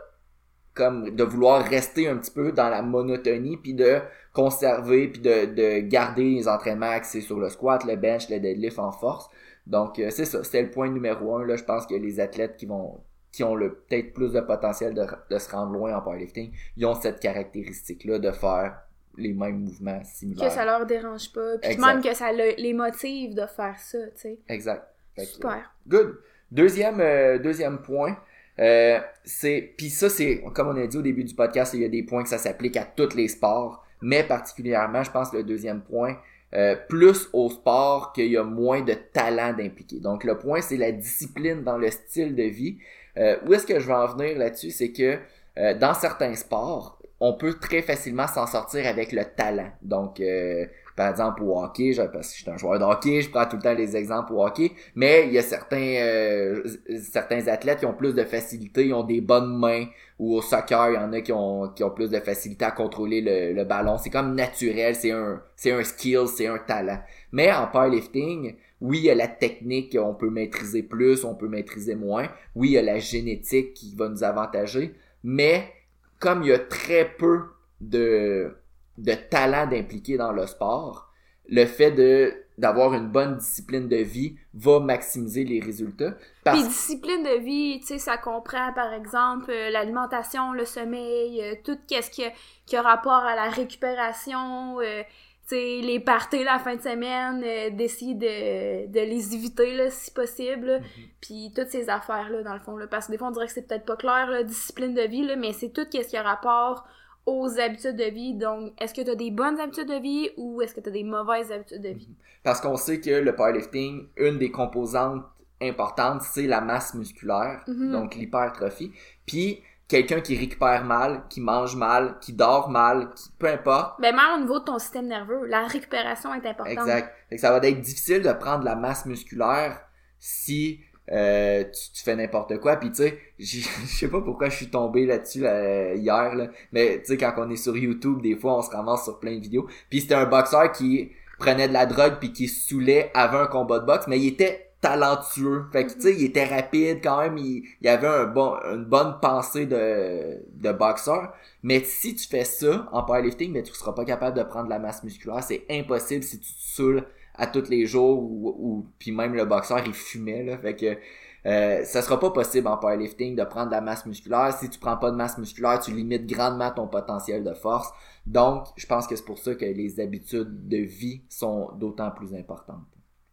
comme, 0.73 1.11
de 1.15 1.23
vouloir 1.23 1.63
rester 1.63 2.07
un 2.07 2.17
petit 2.17 2.31
peu 2.31 2.51
dans 2.51 2.69
la 2.69 2.81
monotonie, 2.81 3.57
puis 3.57 3.73
de 3.73 3.99
conserver, 4.33 5.07
puis 5.09 5.21
de, 5.21 5.45
de 5.45 5.79
garder 5.81 6.23
les 6.23 6.47
entraînements 6.47 6.89
axés 6.89 7.21
sur 7.21 7.39
le 7.39 7.49
squat, 7.49 7.83
le 7.85 7.95
bench, 7.95 8.29
le 8.29 8.39
deadlift 8.39 8.79
en 8.79 8.91
force. 8.91 9.29
Donc, 9.67 9.99
euh, 9.99 10.09
c'est 10.09 10.25
ça, 10.25 10.43
c'était 10.43 10.63
le 10.63 10.71
point 10.71 10.89
numéro 10.89 11.37
un, 11.37 11.45
là. 11.45 11.55
Je 11.55 11.63
pense 11.63 11.85
que 11.85 11.93
les 11.95 12.19
athlètes 12.19 12.57
qui 12.57 12.65
vont, 12.65 12.99
qui 13.31 13.43
ont 13.43 13.55
le 13.55 13.75
peut-être 13.75 14.13
plus 14.13 14.33
de 14.33 14.41
potentiel 14.41 14.93
de, 14.93 15.05
de 15.29 15.37
se 15.37 15.49
rendre 15.51 15.71
loin 15.73 15.95
en 15.95 16.01
powerlifting, 16.01 16.51
ils 16.75 16.85
ont 16.85 16.95
cette 16.95 17.19
caractéristique-là 17.19 18.19
de 18.19 18.31
faire 18.31 18.79
les 19.15 19.31
mêmes 19.33 19.59
mouvements 19.59 19.99
Que 19.99 20.05
similaires. 20.07 20.51
ça 20.51 20.65
leur 20.65 20.85
dérange 20.87 21.31
pas, 21.31 21.57
puis 21.59 21.71
Exact. 21.71 21.85
même 21.93 22.01
que 22.03 22.13
ça 22.15 22.31
le- 22.33 22.55
les 22.57 22.73
motive 22.73 23.35
de 23.35 23.45
faire 23.45 23.77
ça, 23.77 23.99
tu 24.15 24.21
sais. 24.21 24.39
Exact. 24.49 24.83
Que, 25.15 25.23
Super. 25.23 25.71
Good. 25.87 26.17
Deuxième, 26.51 26.99
euh, 26.99 27.37
deuxième 27.37 27.77
point, 27.79 28.17
euh, 28.59 28.99
c'est, 29.23 29.73
puis 29.77 29.89
ça 29.89 30.09
c'est, 30.09 30.43
comme 30.53 30.67
on 30.67 30.77
a 30.77 30.87
dit 30.87 30.97
au 30.97 31.01
début 31.01 31.23
du 31.23 31.33
podcast, 31.33 31.73
il 31.73 31.81
y 31.81 31.85
a 31.85 31.89
des 31.89 32.03
points 32.03 32.23
que 32.23 32.29
ça 32.29 32.37
s'applique 32.37 32.77
à 32.77 32.85
tous 32.85 33.15
les 33.15 33.27
sports, 33.27 33.85
mais 34.01 34.23
particulièrement, 34.23 35.03
je 35.03 35.11
pense 35.11 35.33
le 35.33 35.43
deuxième 35.43 35.81
point, 35.81 36.17
euh, 36.53 36.75
plus 36.87 37.29
au 37.33 37.49
sport 37.49 38.13
qu'il 38.13 38.27
y 38.27 38.37
a 38.37 38.43
moins 38.43 38.81
de 38.81 38.93
talent 38.93 39.53
d'impliquer. 39.53 39.99
Donc 39.99 40.23
le 40.23 40.37
point, 40.37 40.61
c'est 40.61 40.77
la 40.77 40.91
discipline 40.91 41.63
dans 41.63 41.77
le 41.77 41.89
style 41.89 42.35
de 42.35 42.43
vie. 42.43 42.77
Euh, 43.17 43.37
où 43.45 43.53
est-ce 43.53 43.65
que 43.65 43.79
je 43.79 43.87
veux 43.87 43.93
en 43.93 44.07
venir 44.07 44.37
là-dessus, 44.37 44.71
c'est 44.71 44.91
que 44.91 45.17
euh, 45.57 45.73
dans 45.75 45.93
certains 45.93 46.35
sports, 46.35 46.99
on 47.19 47.33
peut 47.33 47.53
très 47.53 47.81
facilement 47.81 48.27
s'en 48.27 48.47
sortir 48.47 48.87
avec 48.87 49.11
le 49.11 49.23
talent. 49.23 49.71
Donc, 49.81 50.19
euh, 50.19 50.65
par 50.95 51.09
exemple 51.09 51.43
au 51.43 51.59
hockey, 51.59 51.93
je, 51.93 52.01
parce 52.01 52.29
que 52.31 52.37
je 52.37 52.41
suis 52.43 52.51
un 52.51 52.57
joueur 52.57 52.79
de 52.79 52.83
hockey, 52.85 53.21
je 53.21 53.29
prends 53.29 53.45
tout 53.45 53.57
le 53.57 53.61
temps 53.61 53.73
les 53.73 53.95
exemples 53.95 54.33
au 54.33 54.45
hockey, 54.45 54.71
mais 54.95 55.27
il 55.27 55.33
y 55.33 55.37
a 55.37 55.41
certains 55.41 55.77
euh, 55.77 56.63
certains 57.01 57.47
athlètes 57.47 57.79
qui 57.79 57.85
ont 57.85 57.93
plus 57.93 58.13
de 58.13 58.23
facilité, 58.23 58.87
ils 58.87 58.93
ont 58.93 59.03
des 59.03 59.21
bonnes 59.21 59.57
mains, 59.57 59.85
ou 60.19 60.35
au 60.35 60.41
soccer, 60.41 60.91
il 60.91 60.95
y 60.95 60.97
en 60.97 61.11
a 61.13 61.21
qui 61.21 61.31
ont 61.31 61.69
qui 61.69 61.83
ont 61.83 61.91
plus 61.91 62.09
de 62.09 62.19
facilité 62.19 62.65
à 62.65 62.71
contrôler 62.71 63.21
le, 63.21 63.53
le 63.53 63.63
ballon. 63.65 63.97
C'est 63.97 64.09
comme 64.09 64.35
naturel, 64.35 64.95
c'est 64.95 65.11
un 65.11 65.41
c'est 65.55 65.71
un 65.71 65.83
skill, 65.83 66.27
c'est 66.27 66.47
un 66.47 66.57
talent. 66.59 66.99
Mais 67.31 67.51
en 67.51 67.67
powerlifting, 67.67 68.55
oui, 68.81 68.99
il 68.99 69.05
y 69.05 69.09
a 69.09 69.15
la 69.15 69.27
technique, 69.27 69.97
on 69.99 70.13
peut 70.13 70.29
maîtriser 70.29 70.83
plus, 70.83 71.23
on 71.23 71.35
peut 71.35 71.47
maîtriser 71.47 71.95
moins. 71.95 72.27
Oui, 72.55 72.69
il 72.69 72.73
y 72.73 72.77
a 72.77 72.81
la 72.81 72.99
génétique 72.99 73.73
qui 73.73 73.95
va 73.95 74.09
nous 74.09 74.23
avantager, 74.23 74.93
mais 75.23 75.71
comme 76.19 76.43
il 76.43 76.49
y 76.49 76.53
a 76.53 76.59
très 76.59 77.05
peu 77.17 77.39
de 77.81 78.55
de 78.97 79.13
talent 79.13 79.67
d'impliquer 79.67 80.17
dans 80.17 80.31
le 80.31 80.45
sport, 80.45 81.11
le 81.49 81.65
fait 81.65 81.91
de 81.91 82.33
d'avoir 82.57 82.93
une 82.93 83.07
bonne 83.07 83.37
discipline 83.37 83.87
de 83.87 83.97
vie 83.97 84.35
va 84.53 84.79
maximiser 84.79 85.43
les 85.43 85.59
résultats. 85.59 86.13
Parce... 86.43 86.59
Puis 86.59 86.67
discipline 86.67 87.23
de 87.23 87.39
vie, 87.39 87.79
tu 87.79 87.87
sais, 87.87 87.97
ça 87.97 88.17
comprend 88.17 88.71
par 88.73 88.93
exemple 88.93 89.49
euh, 89.49 89.71
l'alimentation, 89.71 90.53
le 90.53 90.65
sommeil, 90.65 91.41
euh, 91.41 91.55
tout 91.63 91.77
ce 91.89 92.09
qui 92.11 92.23
a, 92.23 92.31
qui 92.65 92.75
a 92.75 92.81
rapport 92.81 93.23
à 93.25 93.35
la 93.35 93.49
récupération, 93.49 94.79
euh, 94.81 95.01
tu 95.47 95.55
sais, 95.55 95.79
les 95.81 95.99
parties 95.99 96.43
la 96.43 96.59
fin 96.59 96.75
de 96.75 96.81
semaine, 96.81 97.41
d'essayer 97.75 98.13
de, 98.13 98.87
de 98.87 98.99
les 98.99 99.33
éviter 99.33 99.75
là, 99.75 99.89
si 99.89 100.11
possible, 100.11 100.67
là. 100.67 100.79
Mhm. 100.79 100.85
puis 101.21 101.51
toutes 101.55 101.69
ces 101.69 101.89
affaires-là 101.89 102.43
dans 102.43 102.53
le 102.53 102.59
fond, 102.59 102.77
là, 102.77 102.85
parce 102.85 103.07
que 103.07 103.13
des 103.13 103.17
fois 103.17 103.29
on 103.29 103.31
dirait 103.31 103.47
que 103.47 103.53
c'est 103.53 103.67
peut-être 103.67 103.85
pas 103.85 103.97
clair, 103.97 104.29
là, 104.29 104.43
discipline 104.43 104.93
de 104.93 105.01
vie, 105.01 105.25
là, 105.25 105.35
mais 105.37 105.53
c'est 105.53 105.69
tout 105.69 105.87
ce 105.91 105.97
qui 105.97 106.17
a 106.17 106.21
rapport 106.21 106.85
aux 107.25 107.59
habitudes 107.59 107.95
de 107.95 108.03
vie. 108.05 108.33
Donc, 108.33 108.73
est-ce 108.81 108.93
que 108.93 109.01
tu 109.01 109.09
as 109.09 109.15
des 109.15 109.31
bonnes 109.31 109.59
habitudes 109.59 109.87
de 109.87 110.01
vie 110.01 110.29
ou 110.37 110.61
est-ce 110.61 110.73
que 110.73 110.81
tu 110.81 110.89
as 110.89 110.91
des 110.91 111.03
mauvaises 111.03 111.51
habitudes 111.51 111.81
de 111.81 111.89
vie? 111.89 112.15
Parce 112.43 112.59
qu'on 112.59 112.75
sait 112.77 112.99
que 112.99 113.09
le 113.11 113.33
powerlifting, 113.35 114.07
une 114.17 114.37
des 114.37 114.51
composantes 114.51 115.23
importantes, 115.61 116.21
c'est 116.23 116.47
la 116.47 116.59
masse 116.61 116.93
musculaire, 116.93 117.63
Mhm. 117.67 117.91
donc 117.91 118.15
l'hypertrophie. 118.15 118.91
Puis 119.25 119.61
quelqu'un 119.87 120.19
qui 120.19 120.35
récupère 120.37 120.83
mal, 120.83 121.23
qui 121.29 121.39
mange 121.39 121.75
mal, 121.77 122.17
qui 122.19 122.33
dort 122.33 122.69
mal, 122.69 123.13
qui, 123.15 123.29
peu 123.39 123.47
importe. 123.47 124.01
Ben, 124.01 124.13
même 124.15 124.35
au 124.37 124.41
niveau 124.41 124.59
de 124.59 124.65
ton 124.65 124.79
système 124.79 125.07
nerveux, 125.07 125.45
la 125.45 125.65
récupération 125.67 126.33
est 126.33 126.45
importante. 126.45 126.67
Exact. 126.73 127.13
Fait 127.29 127.35
que 127.35 127.41
ça 127.41 127.51
va 127.57 127.65
être 127.65 127.79
difficile 127.81 128.21
de 128.21 128.31
prendre 128.33 128.63
la 128.65 128.75
masse 128.75 129.05
musculaire 129.05 129.79
si 130.19 130.81
euh, 131.11 131.63
tu, 131.65 132.03
fais 132.03 132.15
n'importe 132.15 132.59
quoi. 132.59 132.77
Puis 132.77 132.91
tu 132.91 133.03
sais, 133.03 133.19
je 133.39 133.61
sais 133.87 134.07
pas 134.07 134.21
pourquoi 134.21 134.49
je 134.49 134.55
suis 134.55 134.69
tombé 134.69 135.05
là-dessus 135.05 135.41
là, 135.41 135.93
hier, 135.95 136.35
là, 136.35 136.47
mais 136.71 136.99
tu 136.99 137.07
sais, 137.07 137.17
quand 137.17 137.33
on 137.37 137.49
est 137.49 137.57
sur 137.57 137.75
YouTube, 137.75 138.21
des 138.21 138.35
fois, 138.35 138.57
on 138.57 138.61
se 138.61 138.69
ramasse 138.71 139.03
sur 139.03 139.19
plein 139.19 139.35
de 139.35 139.41
vidéos. 139.41 139.67
Puis 139.89 140.01
c'était 140.01 140.15
un 140.15 140.25
boxeur 140.25 140.71
qui 140.71 141.11
prenait 141.39 141.67
de 141.67 141.73
la 141.73 141.85
drogue 141.85 142.17
puis 142.19 142.31
qui 142.31 142.47
saoulait 142.47 143.11
avant 143.13 143.39
un 143.39 143.47
combat 143.47 143.79
de 143.79 143.85
boxe, 143.85 144.07
mais 144.07 144.19
il 144.19 144.27
était 144.27 144.73
talentueux. 144.83 145.65
Fait 145.71 145.85
que 145.85 145.93
tu 145.93 146.01
sais, 146.01 146.13
il 146.13 146.25
était 146.25 146.45
rapide 146.45 146.99
quand 147.01 147.21
même, 147.21 147.37
il, 147.37 147.63
il 147.81 147.87
avait 147.87 148.07
un 148.07 148.25
bon, 148.25 148.55
une 148.65 148.85
bonne 148.85 149.17
pensée 149.21 149.65
de, 149.65 150.39
de 150.53 150.71
boxeur. 150.71 151.33
Mais 151.63 151.81
si 151.83 152.15
tu 152.15 152.27
fais 152.27 152.43
ça 152.43 152.87
en 152.91 153.03
powerlifting, 153.03 153.51
mais 153.51 153.63
tu 153.63 153.73
seras 153.73 153.93
pas 153.93 154.05
capable 154.05 154.37
de 154.37 154.43
prendre 154.43 154.65
de 154.65 154.69
la 154.69 154.79
masse 154.79 155.03
musculaire. 155.03 155.41
C'est 155.41 155.65
impossible 155.69 156.23
si 156.23 156.39
tu 156.39 156.53
te 156.53 156.59
saoules 156.59 157.05
à 157.35 157.47
tous 157.47 157.69
les 157.69 157.85
jours 157.85 158.21
ou, 158.21 158.55
ou 158.57 158.87
puis 158.99 159.11
même 159.11 159.33
le 159.33 159.45
boxeur 159.45 159.81
il 159.85 159.93
fumait 159.93 160.43
là. 160.43 160.57
Fait 160.57 160.75
que 160.75 160.97
euh, 161.45 161.83
ça 161.83 162.01
sera 162.01 162.19
pas 162.19 162.31
possible 162.31 162.67
en 162.67 162.77
powerlifting 162.77 163.35
de 163.35 163.43
prendre 163.43 163.67
de 163.67 163.71
la 163.71 163.81
masse 163.81 164.05
musculaire. 164.05 164.53
Si 164.57 164.69
tu 164.69 164.79
prends 164.79 164.97
pas 164.97 165.11
de 165.11 165.15
masse 165.15 165.37
musculaire, 165.37 165.79
tu 165.79 165.91
limites 165.91 166.25
grandement 166.25 166.71
ton 166.71 166.87
potentiel 166.87 167.43
de 167.43 167.53
force. 167.53 167.89
Donc, 168.25 168.67
je 168.77 168.85
pense 168.85 169.07
que 169.07 169.15
c'est 169.15 169.25
pour 169.25 169.39
ça 169.39 169.53
que 169.55 169.65
les 169.65 169.99
habitudes 169.99 170.69
de 170.69 170.77
vie 170.77 171.21
sont 171.27 171.71
d'autant 171.73 172.11
plus 172.11 172.33
importantes. 172.33 172.85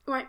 Ouais. 0.09 0.27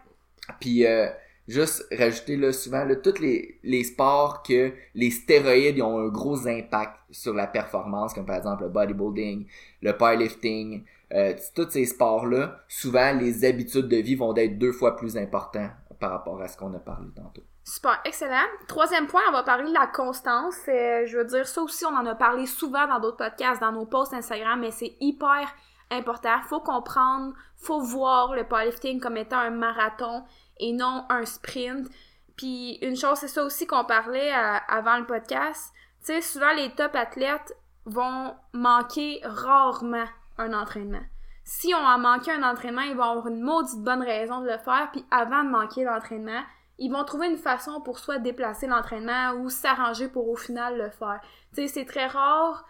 Puis 0.59 0.85
euh, 0.85 1.07
juste 1.47 1.87
rajouter 1.97 2.37
là 2.37 2.53
souvent 2.53 2.85
là, 2.85 2.95
tous 2.95 3.19
les, 3.19 3.59
les 3.63 3.83
sports 3.83 4.43
que 4.43 4.73
les 4.93 5.09
stéroïdes 5.09 5.77
ils 5.77 5.81
ont 5.81 5.99
un 5.99 6.09
gros 6.09 6.47
impact 6.47 6.97
sur 7.09 7.33
la 7.33 7.47
performance, 7.47 8.13
comme 8.13 8.25
par 8.25 8.37
exemple 8.37 8.63
le 8.63 8.69
bodybuilding, 8.69 9.47
le 9.81 9.97
powerlifting, 9.97 10.83
euh, 11.13 11.33
tous 11.55 11.69
ces 11.69 11.85
sports-là, 11.85 12.59
souvent 12.67 13.13
les 13.13 13.45
habitudes 13.45 13.87
de 13.87 13.97
vie 13.97 14.15
vont 14.15 14.35
être 14.35 14.57
deux 14.57 14.71
fois 14.71 14.95
plus 14.95 15.17
importants 15.17 15.69
par 15.99 16.11
rapport 16.11 16.41
à 16.41 16.47
ce 16.47 16.57
qu'on 16.57 16.73
a 16.73 16.79
parlé 16.79 17.07
tantôt. 17.15 17.43
Super, 17.63 17.99
excellent. 18.05 18.47
Troisième 18.67 19.07
point, 19.07 19.21
on 19.29 19.31
va 19.31 19.43
parler 19.43 19.69
de 19.69 19.73
la 19.73 19.87
constance. 19.87 20.57
Euh, 20.67 21.05
je 21.05 21.17
veux 21.17 21.25
dire, 21.25 21.47
ça 21.47 21.61
aussi, 21.61 21.85
on 21.85 21.95
en 21.95 22.05
a 22.05 22.15
parlé 22.15 22.45
souvent 22.47 22.87
dans 22.87 22.99
d'autres 22.99 23.17
podcasts, 23.17 23.61
dans 23.61 23.71
nos 23.71 23.85
posts 23.85 24.13
Instagram, 24.13 24.59
mais 24.59 24.71
c'est 24.71 24.95
hyper 24.99 25.47
important. 25.91 26.41
Faut 26.49 26.59
comprendre, 26.59 27.33
faut 27.57 27.81
voir 27.81 28.33
le 28.33 28.45
powerlifting 28.45 28.99
comme 28.99 29.17
étant 29.17 29.37
un 29.37 29.51
marathon 29.51 30.23
et 30.59 30.73
non 30.73 31.05
un 31.09 31.25
sprint. 31.25 31.87
Puis 32.35 32.79
une 32.81 32.95
chose, 32.95 33.19
c'est 33.19 33.27
ça 33.27 33.43
aussi 33.43 33.67
qu'on 33.67 33.85
parlait 33.85 34.33
euh, 34.33 34.57
avant 34.67 34.97
le 34.97 35.05
podcast. 35.05 35.71
Tu 36.03 36.13
sais, 36.13 36.21
souvent 36.21 36.53
les 36.53 36.71
top 36.71 36.95
athlètes 36.95 37.55
vont 37.85 38.33
manquer 38.53 39.21
rarement 39.23 40.07
un 40.37 40.53
entraînement. 40.53 41.03
Si 41.43 41.73
on 41.73 41.85
a 41.85 41.97
manqué 41.97 42.31
un 42.31 42.43
entraînement, 42.43 42.81
ils 42.81 42.95
vont 42.95 43.03
avoir 43.03 43.27
une 43.27 43.41
maudite 43.41 43.79
bonne 43.79 44.03
raison 44.03 44.41
de 44.41 44.47
le 44.47 44.57
faire, 44.57 44.89
puis 44.91 45.05
avant 45.11 45.43
de 45.43 45.49
manquer 45.49 45.83
l'entraînement, 45.83 46.41
ils 46.77 46.91
vont 46.91 47.03
trouver 47.03 47.27
une 47.27 47.37
façon 47.37 47.81
pour 47.81 47.99
soit 47.99 48.19
déplacer 48.19 48.67
l'entraînement 48.67 49.33
ou 49.33 49.49
s'arranger 49.49 50.07
pour 50.07 50.29
au 50.29 50.35
final 50.35 50.77
le 50.77 50.89
faire. 50.89 51.19
C'est 51.53 51.85
très 51.85 52.07
rare, 52.07 52.65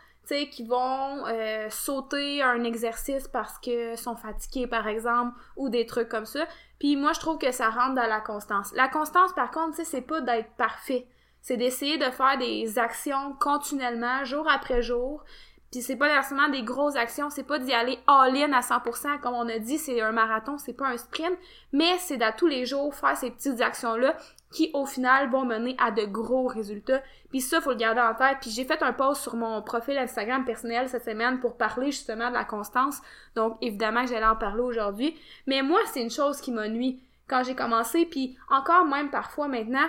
qu'ils 0.50 0.68
vont 0.68 1.28
euh, 1.28 1.70
sauter 1.70 2.42
un 2.42 2.64
exercice 2.64 3.28
parce 3.28 3.58
que 3.60 3.96
sont 3.96 4.16
fatigués, 4.16 4.68
par 4.68 4.88
exemple, 4.88 5.38
ou 5.58 5.70
des 5.70 5.86
trucs 5.86 6.10
comme 6.10 6.26
ça. 6.26 6.46
Puis 6.80 6.96
moi, 6.96 7.14
je 7.14 7.20
trouve 7.20 7.38
que 7.38 7.52
ça 7.52 7.70
rentre 7.70 7.96
dans 7.96 8.08
la 8.08 8.22
constance. 8.22 8.72
La 8.74 8.88
constance, 8.88 9.34
par 9.34 9.52
contre, 9.52 9.78
c'est 9.84 10.02
pas 10.02 10.22
d'être 10.22 10.52
parfait. 10.56 11.08
c'est 11.42 11.58
d'essayer 11.58 11.98
de 11.98 12.10
faire 12.12 12.38
des 12.38 12.78
actions 12.78 13.34
continuellement, 13.40 14.24
jour 14.26 14.48
après 14.50 14.82
jour. 14.82 15.24
Puis 15.72 15.82
c'est 15.82 15.96
pas 15.96 16.14
nécessairement 16.14 16.50
des 16.50 16.64
grosses 16.64 16.98
actions, 16.98 17.30
c'est 17.30 17.44
pas 17.44 17.58
d'y 17.58 17.72
aller 17.72 17.98
all-in 18.06 18.52
à 18.52 18.60
100%, 18.60 19.22
comme 19.22 19.36
on 19.36 19.48
a 19.48 19.58
dit, 19.58 19.78
c'est 19.78 20.02
un 20.02 20.12
marathon, 20.12 20.58
c'est 20.58 20.74
pas 20.74 20.88
un 20.88 20.98
sprint, 20.98 21.38
mais 21.72 21.98
c'est 22.00 22.18
d'à 22.18 22.34
tous 22.34 22.48
les 22.48 22.66
jours 22.66 22.94
faire 22.94 23.16
ces 23.16 23.32
petites 23.32 23.62
actions-là 23.62 24.18
qui, 24.52 24.70
au 24.74 24.86
final, 24.86 25.30
vont 25.30 25.46
mener 25.46 25.78
à 25.80 25.92
de 25.92 26.04
gros 26.04 26.48
résultats. 26.48 27.02
Puis 27.30 27.40
ça, 27.40 27.62
faut 27.62 27.70
le 27.70 27.78
garder 27.78 28.02
en 28.02 28.14
tête. 28.14 28.40
Puis 28.42 28.50
j'ai 28.50 28.66
fait 28.66 28.84
un 28.84 28.92
post 28.92 29.22
sur 29.22 29.38
mon 29.38 29.62
profil 29.62 29.98
Instagram 29.98 30.44
personnel 30.44 30.90
cette 30.90 31.06
semaine 31.06 31.40
pour 31.40 31.56
parler 31.56 31.92
justement 31.92 32.28
de 32.28 32.34
la 32.34 32.44
constance. 32.44 33.02
Donc, 33.36 33.58
évidemment, 33.62 34.06
j'allais 34.06 34.26
en 34.26 34.36
parler 34.36 34.62
aujourd'hui. 34.62 35.16
Mais 35.48 35.62
moi, 35.62 35.80
c'est 35.94 36.02
une 36.02 36.12
chose 36.12 36.42
qui 36.42 36.52
m'a 36.52 36.68
nuit 36.68 37.02
quand 37.28 37.44
j'ai 37.44 37.56
commencé, 37.56 38.06
puis 38.06 38.38
encore 38.50 38.84
même 38.84 39.10
parfois 39.10 39.48
maintenant, 39.48 39.88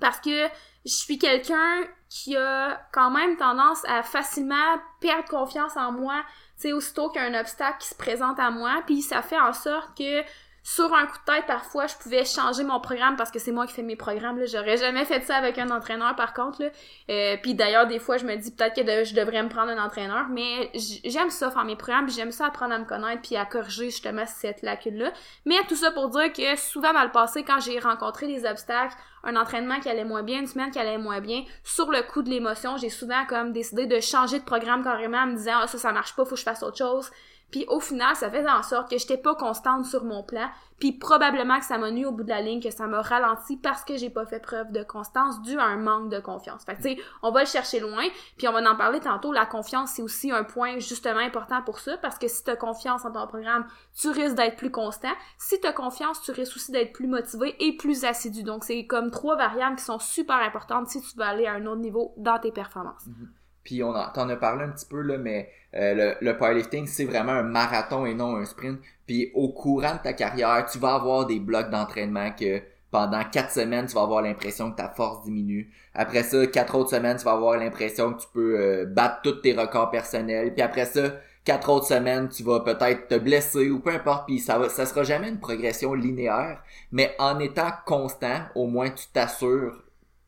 parce 0.00 0.18
que 0.18 0.48
je 0.84 0.92
suis 0.92 1.18
quelqu'un 1.18 1.82
qui 2.08 2.36
a 2.36 2.80
quand 2.92 3.10
même 3.10 3.36
tendance 3.36 3.82
à 3.86 4.02
facilement 4.02 4.78
perdre 5.00 5.28
confiance 5.28 5.76
en 5.76 5.92
moi, 5.92 6.22
tu 6.56 6.68
sais, 6.68 6.72
aussitôt 6.72 7.10
qu'il 7.10 7.34
obstacle 7.34 7.78
qui 7.80 7.88
se 7.88 7.94
présente 7.94 8.38
à 8.38 8.50
moi, 8.50 8.82
puis 8.86 9.02
ça 9.02 9.22
fait 9.22 9.38
en 9.38 9.52
sorte 9.52 9.96
que 9.96 10.22
sur 10.66 10.94
un 10.94 11.04
coup 11.04 11.18
de 11.18 11.30
tête, 11.30 11.44
parfois, 11.46 11.86
je 11.86 11.94
pouvais 11.96 12.24
changer 12.24 12.64
mon 12.64 12.80
programme 12.80 13.16
parce 13.16 13.30
que 13.30 13.38
c'est 13.38 13.52
moi 13.52 13.66
qui 13.66 13.74
fais 13.74 13.82
mes 13.82 13.96
programmes. 13.96 14.38
Là. 14.38 14.46
J'aurais 14.46 14.78
jamais 14.78 15.04
fait 15.04 15.22
ça 15.22 15.36
avec 15.36 15.58
un 15.58 15.68
entraîneur, 15.68 16.16
par 16.16 16.32
contre. 16.32 16.62
Là. 16.62 16.70
Euh, 17.10 17.36
puis 17.42 17.54
d'ailleurs, 17.54 17.86
des 17.86 17.98
fois, 17.98 18.16
je 18.16 18.24
me 18.24 18.34
dis 18.34 18.50
peut-être 18.50 18.74
que 18.74 19.04
je 19.04 19.14
devrais 19.14 19.42
me 19.42 19.50
prendre 19.50 19.70
un 19.70 19.84
entraîneur, 19.84 20.28
mais 20.30 20.72
j'aime 21.04 21.28
ça 21.28 21.50
faire 21.50 21.66
mes 21.66 21.76
programmes, 21.76 22.08
j'aime 22.08 22.32
ça 22.32 22.46
apprendre 22.46 22.72
à 22.72 22.78
me 22.78 22.86
connaître 22.86 23.20
puis 23.20 23.36
à 23.36 23.44
corriger 23.44 23.90
justement 23.90 24.24
cette 24.24 24.62
lacune-là. 24.62 25.12
Mais 25.44 25.56
tout 25.68 25.76
ça 25.76 25.90
pour 25.90 26.08
dire 26.08 26.32
que 26.32 26.56
souvent 26.56 26.92
le 26.92 27.10
passé, 27.10 27.44
quand 27.44 27.60
j'ai 27.60 27.78
rencontré 27.78 28.26
des 28.26 28.46
obstacles, 28.46 28.94
un 29.22 29.36
entraînement 29.36 29.80
qui 29.80 29.90
allait 29.90 30.04
moins 30.04 30.22
bien, 30.22 30.40
une 30.40 30.46
semaine 30.46 30.70
qui 30.70 30.78
allait 30.78 30.96
moins 30.96 31.20
bien, 31.20 31.44
sur 31.62 31.90
le 31.90 32.00
coup 32.02 32.22
de 32.22 32.30
l'émotion, 32.30 32.78
j'ai 32.78 32.90
souvent 32.90 33.26
comme 33.26 33.52
décidé 33.52 33.86
de 33.86 34.00
changer 34.00 34.38
de 34.38 34.44
programme 34.44 34.82
carrément 34.82 35.18
en 35.18 35.26
me 35.26 35.36
disant 35.36 35.58
ah, 35.60 35.66
ça, 35.66 35.76
ça 35.76 35.92
marche 35.92 36.16
pas, 36.16 36.24
faut 36.24 36.36
que 36.36 36.40
je 36.40 36.42
fasse 36.42 36.62
autre 36.62 36.78
chose. 36.78 37.10
Puis 37.50 37.64
au 37.68 37.80
final, 37.80 38.16
ça 38.16 38.30
faisait 38.30 38.50
en 38.50 38.62
sorte 38.62 38.90
que 38.90 38.98
j'étais 38.98 39.16
pas 39.16 39.34
constante 39.34 39.84
sur 39.84 40.04
mon 40.04 40.22
plan. 40.22 40.48
Puis 40.80 40.92
probablement 40.92 41.58
que 41.60 41.64
ça 41.64 41.78
m'a 41.78 41.90
nu 41.90 42.04
au 42.04 42.10
bout 42.10 42.24
de 42.24 42.28
la 42.28 42.40
ligne, 42.40 42.60
que 42.60 42.70
ça 42.70 42.86
m'a 42.86 43.00
ralenti 43.00 43.56
parce 43.56 43.84
que 43.84 43.96
j'ai 43.96 44.10
pas 44.10 44.26
fait 44.26 44.40
preuve 44.40 44.72
de 44.72 44.82
constance 44.82 45.40
dû 45.42 45.56
à 45.58 45.64
un 45.64 45.76
manque 45.76 46.10
de 46.10 46.18
confiance. 46.18 46.64
Fait 46.64 46.74
que 46.74 46.82
tu 46.82 46.94
sais, 46.94 46.98
on 47.22 47.30
va 47.30 47.40
le 47.40 47.46
chercher 47.46 47.78
loin, 47.78 48.04
puis 48.36 48.48
on 48.48 48.52
va 48.52 48.68
en 48.68 48.76
parler 48.76 48.98
tantôt. 48.98 49.32
La 49.32 49.46
confiance, 49.46 49.92
c'est 49.92 50.02
aussi 50.02 50.32
un 50.32 50.42
point 50.42 50.78
justement 50.78 51.20
important 51.20 51.62
pour 51.62 51.78
ça, 51.78 51.96
parce 51.98 52.18
que 52.18 52.26
si 52.26 52.42
tu 52.42 52.50
as 52.50 52.56
confiance 52.56 53.04
en 53.04 53.12
ton 53.12 53.26
programme, 53.28 53.66
tu 53.96 54.08
risques 54.08 54.34
d'être 54.34 54.56
plus 54.56 54.72
constant. 54.72 55.12
Si 55.38 55.60
tu 55.60 55.66
as 55.66 55.72
confiance, 55.72 56.20
tu 56.22 56.32
risques 56.32 56.56
aussi 56.56 56.72
d'être 56.72 56.92
plus 56.92 57.06
motivé 57.06 57.54
et 57.60 57.76
plus 57.76 58.04
assidu. 58.04 58.42
Donc 58.42 58.64
c'est 58.64 58.84
comme 58.86 59.12
trois 59.12 59.36
variables 59.36 59.76
qui 59.76 59.84
sont 59.84 60.00
super 60.00 60.36
importantes 60.36 60.88
si 60.88 61.00
tu 61.00 61.16
veux 61.16 61.24
aller 61.24 61.46
à 61.46 61.52
un 61.52 61.66
autre 61.66 61.80
niveau 61.80 62.14
dans 62.16 62.38
tes 62.40 62.50
performances. 62.50 63.06
Mm-hmm. 63.06 63.43
Puis 63.64 63.82
on 63.82 63.92
t'en 63.92 64.28
a 64.28 64.36
parlé 64.36 64.64
un 64.64 64.68
petit 64.68 64.86
peu 64.86 65.00
là, 65.00 65.18
mais 65.18 65.50
euh, 65.74 66.16
le, 66.20 66.26
le, 66.26 66.36
powerlifting 66.36 66.86
c'est 66.86 67.04
vraiment 67.04 67.32
un 67.32 67.42
marathon 67.42 68.06
et 68.06 68.14
non 68.14 68.36
un 68.36 68.44
sprint. 68.44 68.78
Puis 69.06 69.30
au 69.34 69.48
courant 69.48 69.94
de 69.94 70.02
ta 70.02 70.12
carrière, 70.12 70.66
tu 70.70 70.78
vas 70.78 70.94
avoir 70.94 71.26
des 71.26 71.40
blocs 71.40 71.70
d'entraînement 71.70 72.30
que 72.32 72.62
pendant 72.90 73.24
quatre 73.24 73.50
semaines 73.50 73.86
tu 73.86 73.94
vas 73.94 74.02
avoir 74.02 74.22
l'impression 74.22 74.70
que 74.70 74.76
ta 74.76 74.88
force 74.88 75.24
diminue. 75.24 75.72
Après 75.94 76.22
ça, 76.22 76.46
quatre 76.46 76.76
autres 76.76 76.90
semaines 76.90 77.16
tu 77.16 77.24
vas 77.24 77.32
avoir 77.32 77.56
l'impression 77.56 78.12
que 78.12 78.20
tu 78.20 78.28
peux 78.32 78.60
euh, 78.60 78.86
battre 78.86 79.22
tous 79.22 79.40
tes 79.40 79.52
records 79.52 79.90
personnels. 79.90 80.52
Puis 80.54 80.62
après 80.62 80.84
ça, 80.84 81.14
quatre 81.44 81.70
autres 81.70 81.86
semaines 81.86 82.28
tu 82.28 82.42
vas 82.42 82.60
peut-être 82.60 83.08
te 83.08 83.16
blesser 83.16 83.70
ou 83.70 83.80
peu 83.80 83.90
importe. 83.90 84.26
Puis 84.26 84.38
ça 84.38 84.58
va, 84.58 84.68
ça 84.68 84.86
sera 84.86 85.02
jamais 85.02 85.28
une 85.28 85.40
progression 85.40 85.94
linéaire, 85.94 86.62
mais 86.92 87.14
en 87.18 87.38
étant 87.40 87.70
constant, 87.86 88.42
au 88.54 88.66
moins 88.66 88.90
tu 88.90 89.06
t'assures 89.12 89.82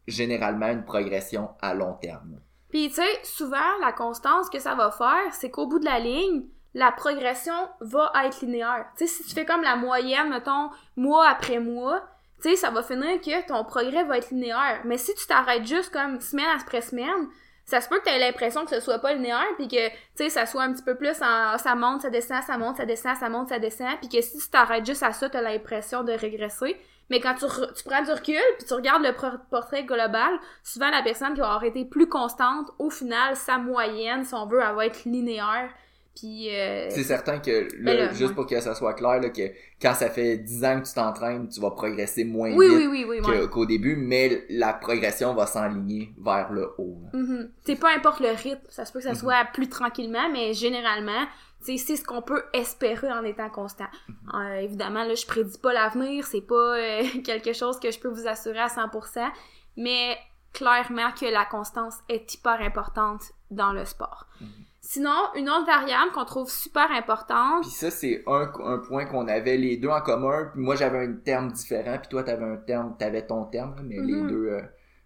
généralement 0.09 0.69
une 0.69 0.85
progression 0.85 1.50
à 1.61 1.75
long 1.75 1.95
terme. 1.95 2.40
Puis, 2.76 2.90
tu 2.90 2.97
sais, 2.97 3.21
souvent, 3.23 3.56
la 3.80 3.90
constance 3.90 4.50
que 4.50 4.59
ça 4.59 4.75
va 4.75 4.90
faire, 4.90 5.33
c'est 5.33 5.50
qu'au 5.50 5.66
bout 5.66 5.78
de 5.78 5.87
la 5.87 5.99
ligne, 5.99 6.45
la 6.75 6.92
progression 6.92 7.54
va 7.80 8.12
être 8.23 8.42
linéaire. 8.42 8.85
Tu 8.99 9.06
sais, 9.06 9.14
si 9.14 9.25
tu 9.25 9.33
fais 9.33 9.47
comme 9.47 9.62
la 9.62 9.76
moyenne, 9.76 10.28
mettons, 10.28 10.68
mois 10.95 11.26
après 11.26 11.59
mois, 11.59 12.06
tu 12.42 12.50
sais, 12.50 12.56
ça 12.56 12.68
va 12.68 12.83
finir 12.83 13.18
que 13.23 13.47
ton 13.47 13.64
progrès 13.64 14.04
va 14.04 14.18
être 14.18 14.30
linéaire. 14.30 14.83
Mais 14.85 14.99
si 14.99 15.14
tu 15.14 15.26
t'arrêtes 15.26 15.66
juste 15.66 15.90
comme 15.90 16.21
semaine 16.21 16.45
après 16.54 16.83
semaine, 16.83 17.28
ça 17.64 17.80
se 17.80 17.88
peut 17.88 17.99
que 17.99 18.04
tu 18.04 18.11
aies 18.11 18.18
l'impression 18.18 18.66
que 18.66 18.75
ce 18.75 18.80
soit 18.80 18.99
pas 18.99 19.14
linéaire, 19.14 19.54
puis 19.56 19.68
que, 19.68 19.88
tu 19.88 19.95
sais, 20.16 20.28
ça 20.28 20.45
soit 20.45 20.64
un 20.64 20.75
petit 20.75 20.85
peu 20.85 20.97
plus 20.97 21.16
en 21.23 21.56
ça 21.56 21.75
monte, 21.76 22.02
ça 22.02 22.11
descend, 22.11 22.42
ça 22.42 22.59
monte, 22.59 22.76
ça 22.76 22.85
descend, 22.85 23.16
ça 23.16 23.30
monte, 23.30 23.49
ça 23.49 23.59
descend, 23.59 23.97
puis 24.00 24.11
que 24.11 24.21
si 24.21 24.37
tu 24.37 24.50
t'arrêtes 24.50 24.85
juste 24.85 25.02
à 25.02 25.14
ça, 25.14 25.30
tu 25.30 25.38
as 25.38 25.40
l'impression 25.40 26.04
de 26.04 26.12
régresser. 26.12 26.78
Mais 27.11 27.21
quand 27.21 27.35
tu, 27.35 27.47
tu 27.77 27.85
prends 27.85 28.03
du 28.03 28.11
recul, 28.11 28.41
puis 28.59 28.67
tu 28.67 28.75
regardes 28.75 29.03
le 29.03 29.13
portrait 29.51 29.85
global, 29.85 30.33
souvent 30.63 30.91
la 30.91 31.03
personne 31.03 31.35
qui 31.35 31.41
va 31.41 31.47
avoir 31.47 31.65
été 31.65 31.85
plus 31.85 32.09
constante, 32.09 32.71
au 32.79 32.91
final, 32.91 33.37
sa 33.37 33.59
moyenne, 33.59 34.25
si 34.25 34.35
on 34.35 34.47
veut, 34.47 34.61
elle 34.61 34.75
va 34.75 34.87
être 34.87 35.05
linéaire. 35.05 35.71
Puis 36.17 36.49
euh... 36.49 36.89
C'est 36.91 37.03
certain 37.03 37.39
que, 37.39 37.69
juste 38.15 38.35
pour 38.35 38.47
que 38.47 38.59
ça 38.59 38.75
soit 38.75 38.95
clair, 38.95 39.21
là, 39.21 39.29
que 39.29 39.43
quand 39.81 39.93
ça 39.93 40.09
fait 40.09 40.39
10 40.39 40.65
ans 40.65 40.81
que 40.81 40.89
tu 40.89 40.95
t'entraînes, 40.95 41.49
tu 41.49 41.61
vas 41.61 41.71
progresser 41.71 42.25
moins 42.25 42.53
oui, 42.55 42.69
vite 42.69 42.89
oui, 42.91 43.05
oui, 43.07 43.49
qu'au 43.51 43.67
début, 43.67 43.97
mais 43.97 44.45
la 44.49 44.73
progression 44.73 45.35
va 45.35 45.47
s'enligner 45.47 46.15
vers 46.19 46.51
le 46.51 46.73
haut. 46.79 46.97
Mm 47.13 47.49
-hmm. 47.67 47.79
peu 47.79 47.87
importe 47.87 48.21
le 48.21 48.31
rythme, 48.31 48.67
ça 48.71 48.87
se 48.87 48.93
peut 48.93 49.01
que 49.01 49.05
ça 49.05 49.13
mm-hmm. 49.13 49.21
soit 49.21 49.45
plus 49.53 49.69
tranquillement, 49.69 50.29
mais 50.33 50.55
généralement, 50.55 51.27
c'est 51.66 51.96
ce 51.96 52.04
qu'on 52.04 52.23
peut 52.23 52.44
espérer 52.52 53.12
en 53.12 53.25
étant 53.25 53.50
constant. 53.50 53.87
Mm-hmm. 54.08 54.40
Euh, 54.40 54.61
évidemment, 54.61 55.04
là, 55.04 55.14
je 55.14 55.26
prédis 55.26 55.58
pas 55.58 55.73
l'avenir, 55.73 56.26
c'est 56.26 56.40
pas 56.40 56.54
euh, 56.54 57.02
quelque 57.25 57.52
chose 57.52 57.80
que 57.80 57.90
je 57.90 57.99
peux 57.99 58.08
vous 58.08 58.26
assurer 58.26 58.61
à 58.61 58.68
100%, 58.68 59.28
mais 59.76 60.16
clairement 60.52 61.12
que 61.12 61.26
la 61.26 61.44
constance 61.44 61.94
est 62.08 62.35
hyper 62.35 62.61
importante 62.61 63.23
dans 63.50 63.73
le 63.73 63.85
sport. 63.85 64.26
Mm-hmm. 64.40 64.66
Sinon, 64.88 65.16
une 65.35 65.50
autre 65.50 65.66
variable 65.66 66.12
qu'on 66.12 66.25
trouve 66.25 66.49
super 66.49 66.88
importante. 66.92 67.62
Puis 67.62 67.70
ça, 67.70 67.90
c'est 67.90 68.23
un, 68.28 68.52
un 68.64 68.78
point 68.78 69.04
qu'on 69.04 69.26
avait 69.26 69.56
les 69.56 69.76
deux 69.78 69.88
en 69.88 70.00
commun. 70.00 70.50
Puis 70.52 70.62
moi, 70.62 70.76
j'avais 70.76 71.04
un 71.04 71.12
terme 71.14 71.50
différent, 71.50 71.99
puis 71.99 72.08
toi, 72.08 72.23
t'avais 72.23 72.44
un 72.44 72.56
terme, 72.56 72.96
t'avais 72.96 73.26
ton 73.26 73.46
terme, 73.46 73.75
mais 73.82 73.96
les 73.96 74.12
mm-hmm. 74.12 74.28
deux, 74.28 74.46
euh, 74.46 74.62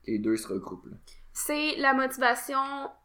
les 0.06 0.18
deux 0.18 0.36
se 0.36 0.48
regroupent. 0.48 0.86
C'est 1.32 1.76
la 1.78 1.94
motivation 1.94 2.58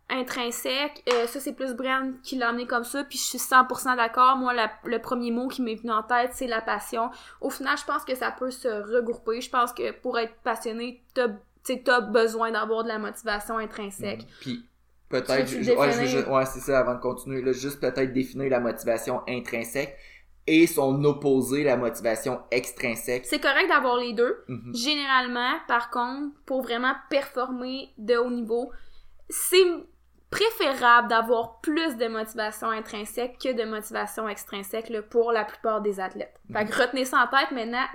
intrinsèque. 0.09 1.03
Euh, 1.11 1.27
ça, 1.27 1.39
c'est 1.39 1.53
plus 1.53 1.73
Brian 1.73 2.13
qui 2.23 2.37
l'a 2.37 2.49
amené 2.49 2.67
comme 2.67 2.83
ça, 2.83 3.03
puis 3.03 3.17
je 3.17 3.23
suis 3.23 3.37
100% 3.37 3.95
d'accord. 3.95 4.35
Moi, 4.37 4.53
le 4.83 4.99
premier 4.99 5.31
mot 5.31 5.47
qui 5.47 5.61
m'est 5.61 5.75
venu 5.75 5.91
en 5.91 6.03
tête, 6.03 6.31
c'est 6.33 6.47
la 6.47 6.61
passion. 6.61 7.09
Au 7.41 7.49
final, 7.49 7.77
je 7.77 7.85
pense 7.85 8.05
que 8.05 8.15
ça 8.15 8.31
peut 8.31 8.51
se 8.51 8.67
regrouper. 8.67 9.41
Je 9.41 9.49
pense 9.49 9.73
que 9.73 9.91
pour 9.91 10.19
être 10.19 10.35
passionné, 10.43 11.01
t'as 11.13 11.27
as 11.87 12.01
besoin 12.01 12.51
d'avoir 12.51 12.83
de 12.83 12.89
la 12.89 12.99
motivation 12.99 13.57
intrinsèque. 13.57 14.21
Mhm. 14.21 14.27
Puis 14.41 14.65
peut-être, 15.09 15.51
ouais, 15.53 16.29
ouais 16.29 16.45
c'est 16.45 16.59
ça, 16.59 16.79
avant 16.79 16.95
de 16.95 17.01
continuer, 17.01 17.41
là, 17.41 17.51
juste 17.51 17.79
peut-être 17.79 18.13
définir 18.13 18.49
la 18.49 18.59
motivation 18.59 19.21
intrinsèque 19.27 19.97
et 20.47 20.67
son 20.67 21.03
opposé, 21.03 21.63
la 21.63 21.75
motivation 21.75 22.41
extrinsèque. 22.51 23.25
C'est 23.25 23.39
correct 23.39 23.67
d'avoir 23.67 23.97
les 23.97 24.13
deux. 24.13 24.43
Mhm. 24.47 24.75
Généralement, 24.75 25.53
par 25.67 25.89
contre, 25.89 26.35
pour 26.45 26.61
vraiment 26.61 26.93
performer 27.09 27.89
de 27.97 28.15
haut 28.15 28.29
niveau, 28.29 28.71
c'est 29.29 29.65
préférable 30.35 31.07
d'avoir 31.07 31.61
plus 31.61 31.95
de 31.95 32.07
motivation 32.07 32.69
intrinsèque 32.69 33.37
que 33.41 33.53
de 33.53 33.63
motivation 33.63 34.27
extrinsèque 34.27 34.89
là, 34.89 35.01
pour 35.01 35.31
la 35.31 35.45
plupart 35.45 35.81
des 35.81 35.99
athlètes. 35.99 36.33
Fait 36.51 36.65
que 36.65 36.73
retenez 36.73 37.05
ça 37.05 37.23
en 37.23 37.27
tête 37.27 37.51
maintenant, 37.51 37.85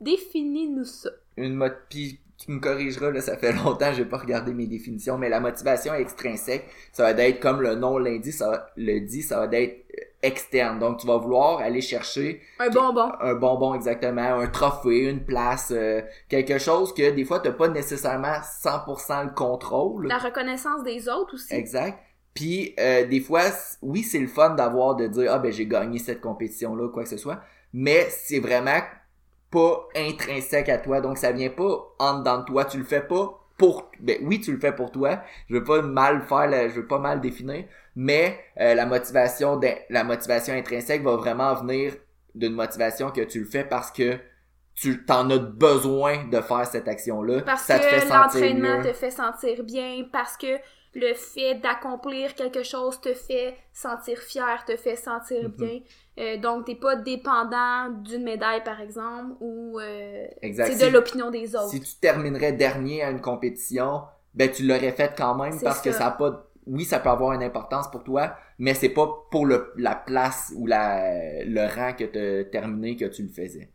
définis-nous 0.00 0.84
ça. 0.84 1.10
Une 1.36 1.54
mot 1.54 1.66
puis 1.88 2.20
tu 2.36 2.50
me 2.50 2.60
corrigeras, 2.60 3.10
là, 3.10 3.20
ça 3.20 3.36
fait 3.36 3.52
longtemps 3.52 3.90
que 3.90 3.96
j'ai 3.96 4.04
pas 4.04 4.18
regardé 4.18 4.52
mes 4.52 4.66
définitions, 4.66 5.16
mais 5.16 5.28
la 5.28 5.40
motivation 5.40 5.94
extrinsèque, 5.94 6.68
ça 6.92 7.04
va 7.04 7.22
être 7.22 7.40
comme 7.40 7.62
le 7.62 7.76
nom 7.76 7.96
l'indique, 7.96 8.34
ça 8.34 8.66
le 8.76 9.00
dit, 9.00 9.22
ça 9.22 9.46
va 9.46 9.56
être 9.56 9.86
externe. 10.24 10.78
Donc, 10.78 10.98
tu 10.98 11.06
vas 11.06 11.18
vouloir 11.18 11.58
aller 11.58 11.80
chercher 11.80 12.40
un 12.58 12.70
bonbon. 12.70 13.12
Un 13.20 13.34
bonbon, 13.34 13.74
exactement. 13.74 14.40
Un 14.40 14.46
trophée, 14.46 15.10
une 15.10 15.24
place, 15.24 15.70
euh, 15.70 16.00
quelque 16.28 16.58
chose 16.58 16.94
que 16.94 17.10
des 17.10 17.24
fois, 17.24 17.40
tu 17.40 17.52
pas 17.52 17.68
nécessairement 17.68 18.38
100% 18.62 19.24
le 19.24 19.30
contrôle. 19.30 20.06
La 20.06 20.18
reconnaissance 20.18 20.82
des 20.82 21.08
autres 21.08 21.34
aussi. 21.34 21.54
Exact. 21.54 21.98
Puis, 22.32 22.74
euh, 22.80 23.06
des 23.06 23.20
fois, 23.20 23.42
oui, 23.82 24.02
c'est 24.02 24.18
le 24.18 24.26
fun 24.26 24.50
d'avoir, 24.50 24.96
de 24.96 25.06
dire, 25.06 25.30
ah 25.32 25.38
ben 25.38 25.52
j'ai 25.52 25.66
gagné 25.66 25.98
cette 25.98 26.20
compétition-là, 26.20 26.88
quoi 26.88 27.04
que 27.04 27.08
ce 27.08 27.16
soit. 27.16 27.40
Mais 27.72 28.08
c'est 28.10 28.40
vraiment 28.40 28.80
pas 29.50 29.86
intrinsèque 29.94 30.68
à 30.68 30.78
toi. 30.78 31.00
Donc, 31.00 31.18
ça 31.18 31.30
vient 31.30 31.50
pas 31.50 31.94
en 31.98 32.18
dedans 32.18 32.38
de 32.38 32.44
toi. 32.44 32.64
Tu 32.64 32.78
le 32.78 32.84
fais 32.84 33.02
pas 33.02 33.43
pour 33.56 33.90
ben 34.00 34.18
oui 34.22 34.40
tu 34.40 34.52
le 34.52 34.58
fais 34.58 34.72
pour 34.72 34.90
toi. 34.90 35.20
Je 35.48 35.54
veux 35.54 35.64
pas 35.64 35.82
mal 35.82 36.22
faire 36.22 36.50
je 36.68 36.80
veux 36.80 36.86
pas 36.86 36.98
mal 36.98 37.20
définir 37.20 37.64
mais 37.96 38.38
euh, 38.60 38.74
la 38.74 38.86
motivation 38.86 39.60
la 39.90 40.04
motivation 40.04 40.54
intrinsèque 40.54 41.02
va 41.02 41.16
vraiment 41.16 41.54
venir 41.54 41.94
d'une 42.34 42.54
motivation 42.54 43.10
que 43.10 43.20
tu 43.20 43.40
le 43.40 43.46
fais 43.46 43.64
parce 43.64 43.90
que 43.90 44.18
tu 44.74 45.04
t'en 45.04 45.30
as 45.30 45.38
besoin 45.38 46.24
de 46.24 46.40
faire 46.40 46.66
cette 46.66 46.88
action 46.88 47.22
là 47.22 47.42
parce 47.42 47.66
que 47.66 48.08
l'entraînement 48.08 48.82
te 48.82 48.92
fait 48.92 49.12
sentir 49.12 49.62
bien 49.62 50.04
parce 50.12 50.36
que 50.36 50.58
le 50.94 51.14
fait 51.14 51.54
d'accomplir 51.56 52.34
quelque 52.34 52.62
chose 52.62 53.00
te 53.00 53.14
fait 53.14 53.56
sentir 53.72 54.18
fier, 54.18 54.64
te 54.64 54.76
fait 54.76 54.96
sentir 54.96 55.48
Mhm. 55.48 55.56
bien. 55.58 55.80
Euh, 56.18 56.36
donc, 56.38 56.66
t'es 56.66 56.76
pas 56.76 56.96
dépendant 56.96 57.88
d'une 57.90 58.22
médaille, 58.22 58.62
par 58.62 58.80
exemple, 58.80 59.34
ou 59.40 59.78
euh, 59.80 60.26
c'est 60.62 60.76
Si- 60.76 60.78
de 60.78 60.86
l'opinion 60.86 61.30
des 61.30 61.56
autres. 61.56 61.70
Si 61.70 61.80
tu 61.80 61.94
terminerais 62.00 62.52
dernier 62.52 63.02
à 63.02 63.10
une 63.10 63.20
compétition, 63.20 64.02
ben 64.34 64.50
tu 64.50 64.64
l'aurais 64.66 64.92
fait 64.92 65.14
quand 65.16 65.34
même 65.36 65.62
parce 65.62 65.80
que 65.80 65.92
ça. 65.92 66.06
a 66.06 66.10
pas 66.12 66.46
oui, 66.66 66.84
ça 66.86 66.98
peut 66.98 67.10
avoir 67.10 67.32
une 67.34 67.42
importance 67.42 67.90
pour 67.90 68.04
toi, 68.04 68.36
mais 68.58 68.72
c'est 68.74 68.88
pas 68.88 69.06
pour 69.30 69.44
le, 69.44 69.72
la 69.76 69.94
place 69.94 70.50
ou 70.56 70.66
la, 70.66 71.44
le 71.44 71.66
rang 71.74 71.92
que 71.92 72.04
tu 72.04 72.18
as 72.18 72.44
terminé 72.50 72.96
que 72.96 73.04
tu 73.04 73.22
le 73.22 73.28
faisais. 73.28 73.70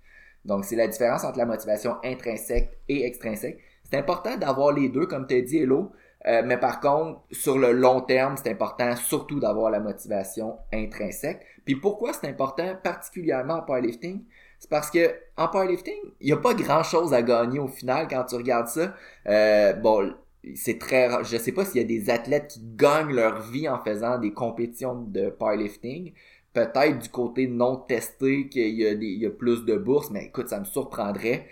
Donc, 0.45 0.65
c'est 0.65 0.75
la 0.75 0.87
différence 0.87 1.23
entre 1.23 1.37
la 1.37 1.45
motivation 1.45 1.97
intrinsèque 2.03 2.79
et 2.87 3.05
extrinsèque. 3.05 3.59
C'est 3.83 3.97
important 3.97 4.37
d'avoir 4.37 4.71
les 4.71 4.89
deux, 4.89 5.05
comme 5.05 5.27
tu 5.27 5.35
as 5.35 5.41
dit, 5.41 5.57
Hello. 5.59 5.91
Euh, 6.27 6.41
mais 6.45 6.57
par 6.57 6.79
contre, 6.81 7.21
sur 7.31 7.57
le 7.57 7.71
long 7.71 8.01
terme, 8.01 8.35
c'est 8.35 8.51
important 8.51 8.95
surtout 8.95 9.39
d'avoir 9.39 9.71
la 9.71 9.79
motivation 9.79 10.57
intrinsèque. 10.73 11.45
Puis 11.65 11.75
pourquoi 11.75 12.11
c'est 12.13 12.27
important, 12.27 12.75
particulièrement 12.83 13.55
en 13.55 13.61
powerlifting? 13.61 14.23
C'est 14.59 14.69
parce 14.69 14.91
que 14.91 15.15
en 15.37 15.47
powerlifting, 15.47 15.95
il 16.19 16.27
n'y 16.27 16.33
a 16.33 16.37
pas 16.37 16.53
grand 16.53 16.83
chose 16.83 17.13
à 17.13 17.21
gagner 17.21 17.59
au 17.59 17.67
final 17.69 18.07
quand 18.09 18.25
tu 18.25 18.35
regardes 18.35 18.67
ça. 18.67 18.93
Euh, 19.27 19.73
bon, 19.73 20.13
c'est 20.55 20.77
très 20.77 21.07
rare. 21.07 21.23
Je 21.23 21.37
sais 21.37 21.53
pas 21.53 21.63
s'il 21.63 21.81
y 21.81 21.83
a 21.83 21.87
des 21.87 22.09
athlètes 22.09 22.47
qui 22.49 22.61
gagnent 22.75 23.13
leur 23.13 23.41
vie 23.41 23.69
en 23.69 23.79
faisant 23.79 24.17
des 24.17 24.33
compétitions 24.33 24.95
de 24.95 25.29
powerlifting. 25.29 26.13
Peut-être 26.53 26.99
du 26.99 27.09
côté 27.09 27.47
non 27.47 27.77
testé 27.77 28.49
qu'il 28.49 28.75
y 28.75 28.85
a 28.85 28.95
des, 28.95 29.07
y 29.07 29.25
a 29.25 29.29
plus 29.29 29.63
de 29.63 29.77
bourses, 29.77 30.09
mais 30.11 30.25
écoute, 30.25 30.49
ça 30.49 30.59
me 30.59 30.65
surprendrait. 30.65 31.45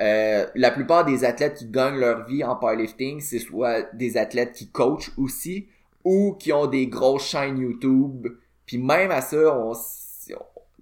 Euh, 0.00 0.46
la 0.54 0.70
plupart 0.70 1.04
des 1.04 1.24
athlètes 1.24 1.54
qui 1.54 1.66
gagnent 1.66 1.98
leur 1.98 2.26
vie 2.26 2.42
en 2.42 2.56
powerlifting, 2.56 3.20
c'est 3.20 3.38
soit 3.38 3.82
des 3.94 4.16
athlètes 4.16 4.52
qui 4.52 4.70
coachent 4.70 5.12
aussi 5.18 5.68
ou 6.04 6.34
qui 6.38 6.52
ont 6.52 6.66
des 6.66 6.86
grosses 6.86 7.26
chaînes 7.26 7.58
YouTube. 7.58 8.28
Puis 8.66 8.78
même 8.78 9.10
à 9.10 9.20
ça, 9.20 9.36
on, 9.56 9.72
on- 9.72 9.74
tu 9.74 10.34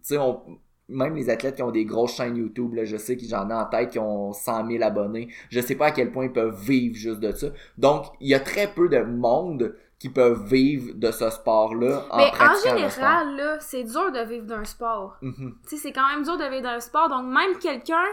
sais, 0.02 0.18
on, 0.18 0.40
même 0.88 1.16
les 1.16 1.28
athlètes 1.30 1.56
qui 1.56 1.62
ont 1.62 1.70
des 1.70 1.84
grosses 1.84 2.14
chaînes 2.14 2.36
YouTube, 2.36 2.74
là, 2.74 2.84
je 2.84 2.96
sais 2.96 3.16
que 3.16 3.24
j'en 3.26 3.50
ai 3.50 3.54
en 3.54 3.64
tête 3.66 3.90
qui 3.90 3.98
ont 3.98 4.32
100 4.32 4.68
000 4.68 4.82
abonnés. 4.82 5.28
Je 5.50 5.60
sais 5.60 5.74
pas 5.74 5.86
à 5.86 5.90
quel 5.90 6.12
point 6.12 6.26
ils 6.26 6.32
peuvent 6.32 6.58
vivre 6.60 6.94
juste 6.94 7.20
de 7.20 7.32
ça. 7.32 7.48
Donc, 7.76 8.06
il 8.20 8.28
y 8.28 8.34
a 8.34 8.40
très 8.40 8.68
peu 8.68 8.88
de 8.88 9.00
monde 9.00 9.74
qui 9.98 10.08
peuvent 10.08 10.44
vivre 10.46 10.94
de 10.94 11.10
ce 11.10 11.28
sport-là 11.28 12.06
en 12.10 12.18
Mais 12.18 12.30
en 12.40 12.54
général, 12.54 13.36
là, 13.36 13.58
c'est 13.60 13.82
dur 13.82 14.12
de 14.12 14.20
vivre 14.28 14.46
d'un 14.46 14.64
sport. 14.64 15.16
Mhm. 15.20 15.56
Tu 15.68 15.76
sais, 15.76 15.82
c'est 15.82 15.92
quand 15.92 16.08
même 16.08 16.22
dur 16.22 16.36
de 16.38 16.44
vivre 16.44 16.62
d'un 16.62 16.80
sport. 16.80 17.08
Donc, 17.08 17.24
même 17.24 17.58
quelqu'un, 17.60 18.04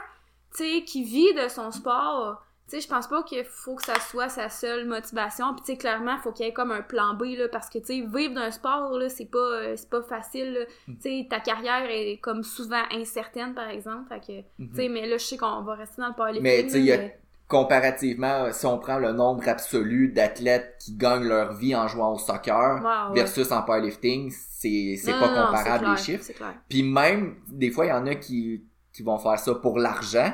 tu 0.56 0.64
sais, 0.64 0.84
qui 0.84 1.04
vit 1.04 1.34
de 1.34 1.48
son 1.50 1.72
sport, 1.72 2.42
tu 2.68 2.78
sais, 2.78 2.82
je 2.82 2.88
pense 2.88 3.08
pas 3.08 3.22
qu'il 3.24 3.46
faut 3.46 3.76
que 3.76 3.84
ça 3.84 4.00
soit 4.00 4.28
sa 4.30 4.50
seule 4.50 4.88
motivation. 4.88 5.54
Puis, 5.54 5.62
tu 5.66 5.72
sais, 5.74 5.78
clairement, 5.78 6.18
faut 6.24 6.32
qu'il 6.32 6.46
y 6.48 6.50
ait 6.50 6.54
comme 6.54 6.72
un 6.72 6.82
plan 6.82 7.14
B, 7.14 7.26
là, 7.38 7.48
parce 7.48 7.70
que, 7.70 7.78
tu 7.78 7.86
sais, 7.86 8.02
vivre 8.02 8.34
d'un 8.34 8.50
sport, 8.50 8.98
là, 8.98 9.08
c'est 9.08 9.30
pas, 9.30 9.38
euh, 9.38 9.74
c'est 9.76 9.90
pas 9.90 10.02
facile. 10.02 10.66
Mm. 10.88 10.94
Tu 10.96 11.02
sais, 11.02 11.28
ta 11.30 11.40
carrière 11.40 11.86
est 11.90 12.18
comme 12.24 12.42
souvent 12.44 12.82
incertaine, 12.92 13.54
par 13.54 13.70
exemple. 13.70 14.10
Fait 14.10 14.20
que, 14.20 14.64
Mhm. 14.64 14.70
tu 14.72 14.76
sais, 14.78 14.90
mais 14.90 15.06
là, 15.08 15.18
je 15.18 15.24
sais 15.26 15.38
qu'on 15.38 15.62
va 15.62 15.76
rester 15.76 16.02
dans 16.02 16.08
le 16.08 16.14
powerlifting. 16.16 16.44
Mais, 16.44 16.64
tu 16.64 16.70
sais, 16.72 16.98
mais- 16.98 17.20
comparativement, 17.48 18.52
si 18.52 18.66
on 18.66 18.80
prend 18.80 18.98
le 18.98 19.12
nombre 19.12 19.48
absolu 19.48 20.08
d'athlètes 20.12 20.78
qui 20.80 20.96
gagnent 20.96 21.28
leur 21.28 21.54
vie 21.54 21.76
en 21.76 21.88
jouant 21.88 22.14
au 22.14 22.18
soccer 22.18 22.82
ouais. 22.84 23.16
versus 23.16 23.52
en 23.52 23.62
powerlifting, 23.62 24.32
c'est 24.32 24.96
c'est 24.98 25.12
Non, 25.12 25.20
pas 25.20 25.28
non, 25.28 25.36
non, 25.36 25.46
comparable 25.48 25.68
c'est 25.74 25.80
clair, 25.80 25.92
les 25.92 25.98
chiffres. 26.02 26.24
C'est 26.24 26.34
clair. 26.34 26.56
Puis 26.68 26.82
même, 26.82 27.36
des 27.48 27.70
fois, 27.70 27.86
il 27.86 27.90
y 27.90 27.94
en 27.94 28.08
a 28.08 28.16
qui, 28.16 28.64
qui 28.96 29.04
vont 29.04 29.18
faire 29.18 29.38
ça 29.38 29.54
pour 29.56 29.78
l'argent, 29.78 30.32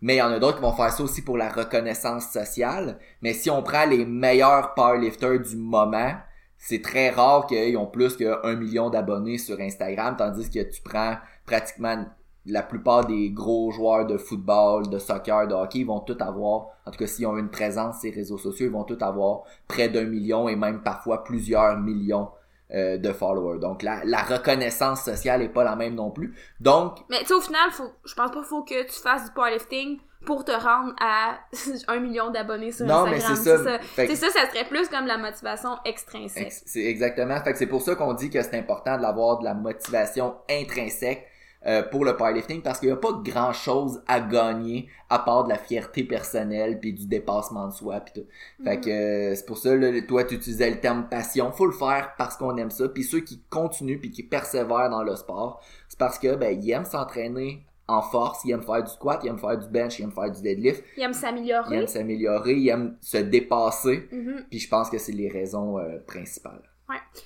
mais 0.00 0.16
il 0.16 0.18
y 0.18 0.22
en 0.22 0.30
a 0.30 0.38
d'autres 0.38 0.56
qui 0.56 0.62
vont 0.62 0.72
faire 0.72 0.92
ça 0.92 1.02
aussi 1.02 1.22
pour 1.22 1.36
la 1.36 1.48
reconnaissance 1.48 2.28
sociale. 2.28 2.98
Mais 3.22 3.32
si 3.32 3.50
on 3.50 3.62
prend 3.62 3.86
les 3.86 4.04
meilleurs 4.04 4.74
powerlifters 4.74 5.40
du 5.40 5.56
moment, 5.56 6.12
c'est 6.56 6.82
très 6.82 7.10
rare 7.10 7.46
qu'ils 7.46 7.76
ont 7.76 7.86
plus 7.86 8.16
qu'un 8.16 8.54
million 8.54 8.90
d'abonnés 8.90 9.38
sur 9.38 9.60
Instagram, 9.60 10.14
tandis 10.16 10.48
que 10.50 10.62
tu 10.62 10.80
prends 10.82 11.16
pratiquement 11.44 12.06
la 12.46 12.62
plupart 12.62 13.06
des 13.06 13.30
gros 13.30 13.72
joueurs 13.72 14.06
de 14.06 14.16
football, 14.16 14.88
de 14.88 14.98
soccer, 14.98 15.48
de 15.48 15.54
hockey, 15.54 15.80
ils 15.80 15.86
vont 15.86 15.98
tous 16.00 16.20
avoir, 16.22 16.68
en 16.86 16.92
tout 16.92 16.98
cas 16.98 17.06
s'ils 17.08 17.26
ont 17.26 17.36
une 17.36 17.50
présence 17.50 18.00
sur 18.00 18.10
les 18.10 18.16
réseaux 18.16 18.38
sociaux, 18.38 18.66
ils 18.66 18.72
vont 18.72 18.84
tous 18.84 19.02
avoir 19.02 19.42
près 19.66 19.88
d'un 19.88 20.04
million 20.04 20.48
et 20.48 20.54
même 20.54 20.82
parfois 20.82 21.24
plusieurs 21.24 21.76
millions 21.78 22.28
euh, 22.74 22.98
de 22.98 23.12
followers. 23.12 23.58
Donc 23.60 23.82
la, 23.82 24.00
la 24.04 24.22
reconnaissance 24.22 25.02
sociale 25.02 25.42
est 25.42 25.48
pas 25.48 25.64
la 25.64 25.76
même 25.76 25.94
non 25.94 26.10
plus. 26.10 26.34
Donc 26.60 26.98
Mais 27.08 27.20
tu 27.20 27.26
sais, 27.26 27.34
au 27.34 27.40
final, 27.40 27.70
faut, 27.70 27.90
je 28.04 28.14
pense 28.14 28.30
pas 28.30 28.36
qu'il 28.38 28.44
faut 28.48 28.62
que 28.64 28.82
tu 28.84 29.00
fasses 29.00 29.24
du 29.26 29.30
powerlifting 29.32 29.98
pour 30.24 30.44
te 30.44 30.50
rendre 30.50 30.92
à 31.00 31.38
un 31.88 32.00
million 32.00 32.30
d'abonnés 32.30 32.72
sur 32.72 32.84
non 32.86 33.04
mais 33.06 33.22
Instagram. 33.22 33.36
c'est 33.36 33.64
ça. 33.64 33.78
Fait 33.78 34.06
que- 34.08 34.14
C'est 34.16 34.30
ça, 34.32 34.40
ça 34.40 34.50
serait 34.50 34.64
plus 34.64 34.88
comme 34.88 35.06
la 35.06 35.18
motivation 35.18 35.76
extrinsèque. 35.84 36.46
ex- 36.46 36.62
c'est 36.66 36.84
exactement. 36.84 37.40
Fait 37.42 37.52
que 37.52 37.58
c'est 37.58 37.66
pour 37.68 37.82
ça 37.82 37.94
qu'on 37.94 38.14
dit 38.14 38.30
que 38.30 38.42
c'est 38.42 38.58
important 38.58 38.98
d'avoir 38.98 39.38
de 39.38 39.44
la 39.44 39.54
motivation 39.54 40.34
intrinsèque 40.50 41.24
euh, 41.66 41.82
pour 41.82 42.04
le 42.04 42.16
powerlifting 42.16 42.62
parce 42.62 42.78
qu'il 42.78 42.88
n'y 42.88 42.92
a 42.92 42.96
pas 42.96 43.12
grand 43.24 43.52
chose 43.52 44.02
à 44.06 44.20
gagner 44.20 44.88
à 45.10 45.18
part 45.18 45.44
de 45.44 45.48
la 45.48 45.58
fierté 45.58 46.04
personnelle 46.04 46.78
puis 46.80 46.92
du 46.92 47.06
dépassement 47.06 47.66
de 47.68 47.72
soi 47.72 48.00
puis 48.00 48.14
tout. 48.22 48.28
Fait 48.64 48.80
que 48.80 48.88
euh, 48.90 49.34
c'est 49.34 49.46
pour 49.46 49.58
ça 49.58 49.74
là, 49.74 49.90
toi 50.02 50.24
tu 50.24 50.34
utilisais 50.36 50.70
le 50.70 50.80
terme 50.80 51.08
passion, 51.08 51.50
faut 51.52 51.66
le 51.66 51.72
faire 51.72 52.14
parce 52.18 52.36
qu'on 52.36 52.56
aime 52.56 52.70
ça 52.70 52.88
puis 52.88 53.02
ceux 53.04 53.20
qui 53.20 53.42
continuent 53.50 53.98
puis 53.98 54.10
qui 54.10 54.22
persévèrent 54.22 54.90
dans 54.90 55.02
le 55.02 55.16
sport, 55.16 55.62
c'est 55.88 55.98
parce 55.98 56.18
que 56.18 56.34
ben 56.36 56.56
ils 56.62 56.70
aiment 56.70 56.84
s'entraîner 56.84 57.64
en 57.88 58.02
force, 58.02 58.44
ils 58.44 58.50
aiment 58.50 58.62
faire 58.62 58.82
du 58.82 58.90
squat, 58.90 59.20
ils 59.22 59.28
aiment 59.28 59.38
faire 59.38 59.56
du 59.58 59.68
bench, 59.68 59.98
ils 59.98 60.02
aiment 60.02 60.10
faire 60.12 60.30
du 60.30 60.42
deadlift, 60.42 60.82
ils 60.96 61.14
s'améliorer. 61.14 61.76
aiment 61.76 61.86
s'améliorer, 61.86 62.54
ils 62.54 62.68
aiment 62.68 62.96
se 63.00 63.18
dépasser, 63.18 64.08
Mhm. 64.10 64.44
puis 64.50 64.58
je 64.58 64.68
pense 64.68 64.90
que 64.90 64.98
c'est 64.98 65.12
les 65.12 65.28
raisons 65.28 65.78
euh, 65.78 65.98
principales. 66.04 66.62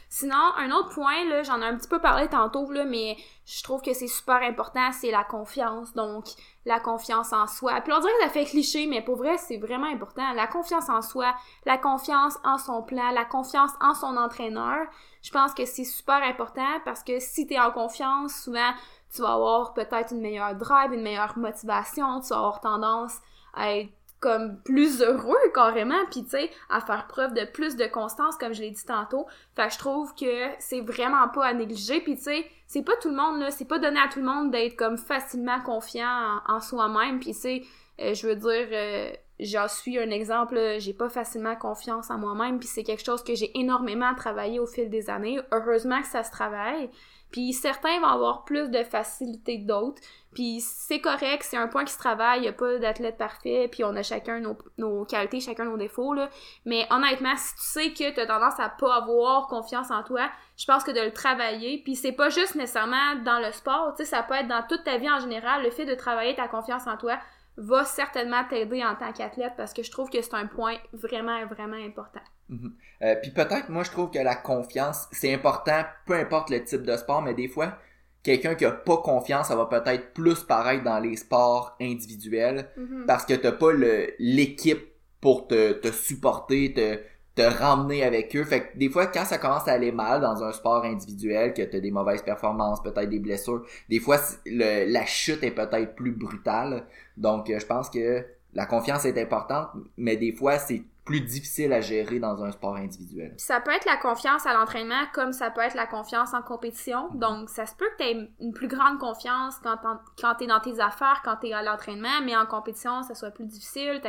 Sinon, 0.09 0.53
un 0.57 0.70
autre 0.70 0.88
point, 0.90 1.25
là, 1.27 1.42
j'en 1.42 1.61
ai 1.61 1.66
un 1.66 1.77
petit 1.77 1.88
peu 1.88 1.99
parlé 1.99 2.29
tantôt, 2.29 2.70
là, 2.70 2.85
mais 2.85 3.16
je 3.44 3.62
trouve 3.62 3.83
que 3.83 3.92
c'est 3.92 4.07
super 4.07 4.37
important, 4.42 4.90
c'est 4.92 5.11
la 5.11 5.25
confiance. 5.25 5.92
Donc, 5.92 6.25
la 6.64 6.81
confiance 6.81 7.33
en 7.33 7.46
soi. 7.46 7.81
Puis 7.81 7.92
on 7.92 8.01
dirait 8.01 8.12
que 8.20 8.25
ça 8.25 8.29
fait 8.31 8.44
cliché, 8.44 8.87
mais 8.87 9.03
pour 9.03 9.16
vrai, 9.16 9.37
c'est 9.38 9.59
vraiment 9.59 9.87
important. 9.87 10.33
La 10.33 10.46
confiance 10.46 10.88
en 10.88 11.03
soi, 11.03 11.35
la 11.66 11.79
confiance 11.79 12.38
en 12.44 12.59
son 12.59 12.83
plan, 12.83 13.11
la 13.11 13.25
confiance 13.25 13.73
en 13.81 13.94
son 13.94 14.16
entraîneur. 14.16 14.87
Je 15.23 15.31
pense 15.31 15.53
que 15.53 15.64
c'est 15.66 15.85
super 15.85 16.23
important 16.23 16.81
parce 16.85 17.03
que 17.03 17.18
si 17.18 17.46
t'es 17.46 17.59
en 17.59 17.70
confiance, 17.70 18.35
souvent, 18.42 18.73
tu 19.14 19.23
vas 19.23 19.35
avoir 19.35 19.75
peut-être 19.75 20.12
une 20.12 20.20
meilleure 20.20 20.55
drive, 20.55 20.92
une 20.92 21.03
meilleure 21.03 21.37
motivation, 21.37 22.20
tu 22.20 22.29
vas 22.29 22.37
avoir 22.37 22.61
tendance 22.61 23.18
à 23.55 23.77
être 23.77 23.90
comme 24.20 24.61
plus 24.62 25.02
heureux 25.02 25.38
carrément 25.54 26.04
puis 26.11 26.22
tu 26.24 26.30
sais 26.30 26.50
à 26.68 26.80
faire 26.80 27.06
preuve 27.06 27.33
de 27.33 27.44
plus 27.46 27.76
de 27.76 27.87
constance 27.87 28.37
comme 28.37 28.52
je 28.52 28.61
l'ai 28.61 28.70
dit 28.70 28.85
tantôt. 28.85 29.26
Fait 29.56 29.68
que 29.68 29.72
je 29.72 29.78
trouve 29.78 30.14
que 30.14 30.46
c'est 30.59 30.83
vraiment 30.83 31.28
pas 31.28 31.46
à 31.46 31.54
négliger 31.54 32.00
puis 32.00 32.16
tu 32.16 32.22
sais 32.24 32.44
c'est 32.66 32.85
pas 32.85 32.96
tout 33.00 33.09
le 33.09 33.16
monde 33.16 33.40
là. 33.40 33.50
C'est 33.50 33.64
pas 33.64 33.78
donné 33.78 33.98
à 33.98 34.09
tout 34.09 34.20
le 34.20 34.26
monde 34.26 34.50
d'être 34.50 34.76
comme 34.76 34.98
facilement 34.98 35.61
confiant 35.61 36.40
en, 36.46 36.61
soi-même 36.61 37.18
puis 37.18 37.33
tu 37.33 37.40
sais 37.40 37.62
euh, 38.00 38.14
je 38.14 38.26
veux 38.26 38.37
dire 38.37 38.68
euh, 38.72 39.11
j'en 39.40 39.68
suis 39.68 39.98
un 39.98 40.11
exemple 40.11 40.76
j'ai 40.78 40.92
pas 40.92 41.09
facilement 41.09 41.56
confiance 41.56 42.11
en 42.11 42.18
moi-même 42.18 42.59
puis 42.59 42.68
c'est 42.68 42.85
quelque 42.85 43.04
chose 43.04 43.24
que 43.24 43.35
j'ai 43.35 43.59
énormément 43.59 44.14
travaillé 44.14 44.61
au 44.61 44.66
fil 44.66 44.90
des 44.90 45.09
années. 45.09 45.40
Heureusement 45.50 46.00
que 46.02 46.09
ça 46.09 46.22
se 46.24 46.30
travaille 46.30 46.90
puis 47.30 47.52
certains 47.52 48.00
vont 48.00 48.06
avoir 48.06 48.44
plus 48.44 48.70
de 48.70 48.82
facilité 48.82 49.62
que 49.62 49.66
d'autres 49.66 50.00
puis 50.32 50.60
c'est 50.60 51.00
correct, 51.00 51.42
c'est 51.42 51.56
un 51.56 51.66
point 51.66 51.84
qui 51.84 51.92
se 51.92 51.98
travaille, 51.98 52.42
il 52.42 52.48
a 52.48 52.52
pas 52.52 52.78
d'athlète 52.78 53.16
parfait, 53.16 53.68
puis 53.70 53.82
on 53.82 53.96
a 53.96 54.02
chacun 54.02 54.38
nos, 54.38 54.56
nos 54.78 55.04
qualités, 55.04 55.40
chacun 55.40 55.64
nos 55.64 55.76
défauts, 55.76 56.14
là. 56.14 56.28
Mais 56.64 56.86
honnêtement, 56.90 57.34
si 57.36 57.54
tu 57.56 57.62
sais 57.62 57.90
que 57.92 58.14
tu 58.14 58.20
as 58.20 58.26
tendance 58.26 58.58
à 58.60 58.68
pas 58.68 58.94
avoir 58.94 59.48
confiance 59.48 59.90
en 59.90 60.04
toi, 60.04 60.30
je 60.56 60.66
pense 60.66 60.84
que 60.84 60.92
de 60.92 61.00
le 61.00 61.12
travailler, 61.12 61.82
puis 61.82 61.96
c'est 61.96 62.12
pas 62.12 62.28
juste 62.28 62.54
nécessairement 62.54 63.16
dans 63.24 63.40
le 63.40 63.50
sport, 63.50 63.94
tu 63.96 64.04
sais, 64.04 64.10
ça 64.10 64.22
peut 64.22 64.34
être 64.34 64.46
dans 64.46 64.64
toute 64.68 64.84
ta 64.84 64.98
vie 64.98 65.10
en 65.10 65.18
général, 65.18 65.64
le 65.64 65.70
fait 65.70 65.84
de 65.84 65.94
travailler 65.94 66.36
ta 66.36 66.46
confiance 66.46 66.86
en 66.86 66.96
toi 66.96 67.18
va 67.56 67.84
certainement 67.84 68.44
t'aider 68.44 68.84
en 68.84 68.94
tant 68.94 69.12
qu'athlète 69.12 69.54
parce 69.56 69.74
que 69.74 69.82
je 69.82 69.90
trouve 69.90 70.10
que 70.10 70.22
c'est 70.22 70.34
un 70.34 70.46
point 70.46 70.76
vraiment, 70.92 71.44
vraiment 71.46 71.76
important. 71.84 72.20
Mhm. 72.50 72.72
Euh, 73.02 73.14
Puis 73.22 73.30
peut-être, 73.30 73.70
moi, 73.70 73.84
je 73.84 73.90
trouve 73.90 74.10
que 74.10 74.18
la 74.18 74.34
confiance, 74.36 75.08
c'est 75.12 75.32
important, 75.32 75.82
peu 76.06 76.14
importe 76.14 76.50
le 76.50 76.62
type 76.64 76.82
de 76.82 76.96
sport, 76.98 77.22
mais 77.22 77.32
des 77.34 77.48
fois, 77.48 77.78
quelqu'un 78.22 78.54
qui 78.54 78.66
a 78.66 78.72
pas 78.72 78.98
confiance, 78.98 79.48
ça 79.48 79.56
va 79.56 79.66
peut-être 79.66 80.12
plus 80.12 80.42
paraître 80.44 80.84
dans 80.84 80.98
les 81.00 81.16
sports 81.16 81.76
individuels 81.80 82.68
Mhm. 82.76 83.04
parce 83.06 83.24
que 83.24 83.34
t'as 83.34 83.52
pas 83.52 83.72
le 83.72 84.12
l'équipe 84.18 84.82
pour 85.22 85.46
te, 85.48 85.72
te 85.72 85.92
supporter, 85.92 86.74
te, 86.74 86.98
te 87.36 87.42
ramener 87.42 88.04
avec 88.04 88.34
eux. 88.36 88.44
Fait 88.44 88.62
que 88.72 88.78
des 88.78 88.90
fois, 88.90 89.06
quand 89.06 89.24
ça 89.24 89.38
commence 89.38 89.68
à 89.68 89.72
aller 89.72 89.92
mal 89.92 90.20
dans 90.20 90.42
un 90.42 90.52
sport 90.52 90.84
individuel, 90.84 91.54
que 91.54 91.62
t'as 91.62 91.80
des 91.80 91.90
mauvaises 91.90 92.22
performances, 92.22 92.82
peut-être 92.82 93.08
des 93.08 93.18
blessures, 93.20 93.64
des 93.88 94.00
fois, 94.00 94.18
le, 94.46 94.90
la 94.92 95.06
chute 95.06 95.42
est 95.44 95.50
peut-être 95.52 95.94
plus 95.94 96.12
brutale. 96.12 96.86
Donc, 97.16 97.48
euh, 97.50 97.58
je 97.58 97.66
pense 97.66 97.88
que 97.90 98.24
la 98.54 98.66
confiance 98.66 99.04
est 99.04 99.18
importante, 99.18 99.68
mais 99.96 100.16
des 100.16 100.32
fois, 100.32 100.58
c'est 100.58 100.82
plus 101.11 101.20
difficile 101.23 101.73
à 101.73 101.81
gérer 101.81 102.20
dans 102.20 102.44
un 102.44 102.53
sport 102.53 102.77
individuel. 102.77 103.31
Puis 103.31 103.44
ça 103.44 103.61
peut 103.61 103.73
être 103.73 103.85
la 103.85 103.96
confiance 103.96 104.46
à 104.46 104.55
l'entraînement 104.55 105.07
comme 105.12 105.33
ça 105.33 105.51
peut 105.51 105.61
être 105.61 105.75
la 105.75 105.88
confiance 105.88 106.35
en 106.35 106.40
compétition. 106.40 107.09
Donc, 107.14 107.51
ça 107.51 107.66
se 107.66 107.75
peut 107.75 107.88
que 107.99 108.05
tu 108.05 108.09
aies 108.09 108.31
une 108.40 108.53
plus 108.53 108.68
grande 108.68 108.99
confiance 109.01 109.57
quand, 109.61 109.77
quand 110.20 110.35
tu 110.37 110.44
es 110.44 110.46
dans 110.46 110.61
tes 110.61 110.79
affaires, 110.79 111.20
quand 111.25 111.35
tu 111.40 111.49
es 111.49 111.53
à 111.53 111.62
l'entraînement, 111.64 112.20
mais 112.25 112.37
en 112.37 112.46
compétition, 112.46 113.03
ça 113.03 113.16
soit 113.16 113.33
plus 113.33 113.46
difficile. 113.46 114.01
Tu 114.01 114.09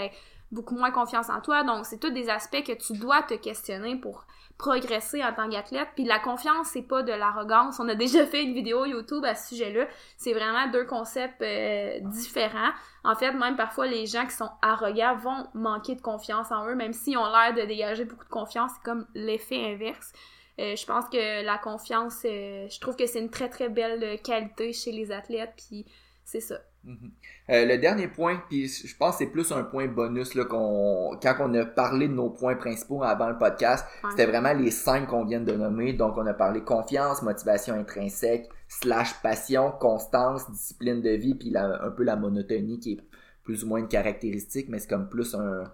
beaucoup 0.52 0.76
moins 0.76 0.92
confiance 0.92 1.30
en 1.30 1.42
toi. 1.42 1.64
Donc, 1.64 1.86
c'est 1.86 2.00
tous 2.00 2.10
des 2.10 2.30
aspects 2.30 2.64
que 2.64 2.74
tu 2.74 2.94
dois 2.94 3.24
te 3.24 3.34
questionner 3.34 3.96
pour 3.96 4.26
progresser 4.58 5.24
en 5.24 5.34
tant 5.34 5.50
qu'athlète. 5.50 5.88
Puis 5.96 6.04
la 6.04 6.20
confiance, 6.20 6.68
c'est 6.68 6.84
pas 6.84 7.02
de 7.02 7.12
l'arrogance. 7.12 7.80
On 7.80 7.90
a 7.90 7.96
déjà 7.96 8.26
fait 8.28 8.44
une 8.44 8.54
vidéo 8.54 8.86
YouTube 8.86 9.26
à 9.26 9.34
ce 9.34 9.50
sujet-là. 9.50 9.88
C'est 10.18 10.34
vraiment 10.34 10.70
deux 10.72 10.86
concepts 10.86 11.42
euh, 11.42 12.00
différents. 12.02 12.72
En 13.04 13.16
fait, 13.16 13.32
même 13.32 13.56
parfois, 13.56 13.88
les 13.88 14.06
gens 14.06 14.26
qui 14.26 14.36
sont 14.36 14.50
arrogants 14.62 15.16
vont 15.16 15.48
manquer 15.54 15.96
de 15.96 16.02
confiance 16.02 16.52
en 16.52 16.68
eux, 16.68 16.76
même 16.76 16.94
s'ils 16.94 17.18
ont 17.18 17.26
l'air 17.26 17.54
de 17.56 17.64
dégager 17.66 18.06
beaucoup 18.06 18.26
de 18.26 18.30
confiance. 18.30 18.72
C'est 18.76 18.84
comme 18.84 19.08
l'effet 19.16 19.74
inverse. 19.74 20.14
Euh, 20.60 20.76
je 20.76 20.86
pense 20.86 21.06
que 21.06 21.44
la 21.44 21.58
confiance, 21.58 22.20
euh, 22.26 22.68
je 22.70 22.80
trouve 22.80 22.96
que 22.96 23.08
c'est 23.08 23.20
une 23.20 23.32
très 23.32 23.50
très 23.50 23.70
belle 23.70 24.22
qualité 24.22 24.74
chez 24.74 24.92
les 24.92 25.12
athlètes, 25.12 25.54
puis 25.58 25.86
c'est 26.24 26.42
ça. 26.42 26.60
Mhm. 26.84 27.12
Euh, 27.52 27.66
le 27.66 27.78
dernier 27.78 28.08
point, 28.08 28.42
puis 28.50 28.68
je 28.68 28.96
pense 28.98 29.18
que 29.18 29.26
c'est 29.26 29.30
plus 29.30 29.52
un 29.52 29.64
point 29.64 29.88
bonus 29.88 30.34
là, 30.34 30.46
qu'on, 30.46 31.18
quand 31.22 31.36
on 31.40 31.54
a 31.54 31.66
parlé 31.66 32.08
de 32.08 32.14
nos 32.14 32.30
points 32.30 32.56
principaux 32.56 33.04
avant 33.04 33.30
le 33.30 33.38
podcast, 33.38 33.86
c'était 34.10 34.26
vraiment 34.26 34.54
les 34.54 34.72
cinq 34.72 35.08
qu'on 35.08 35.26
vient 35.26 35.42
de 35.42 35.54
nommer. 35.54 35.94
Donc 35.94 36.18
on 36.18 36.26
a 36.26 36.34
parlé 36.34 36.62
confiance, 36.62 37.22
motivation 37.22 37.76
intrinsèque, 37.76 38.50
slash 38.68 39.22
passion, 39.22 39.72
constance, 39.72 40.50
discipline 40.50 41.02
de 41.02 41.12
vie, 41.12 41.36
puis 41.36 41.56
un 41.56 41.92
peu 41.92 42.04
la 42.04 42.16
monotonie 42.16 42.80
qui 42.80 42.94
est 42.94 42.98
plus 43.44 43.64
ou 43.64 43.68
moins 43.68 43.80
une 43.80 43.88
caractéristique, 43.88 44.68
mais 44.70 44.80
c'est 44.80 44.90
comme 44.90 45.10
plus 45.10 45.36
un, 45.36 45.72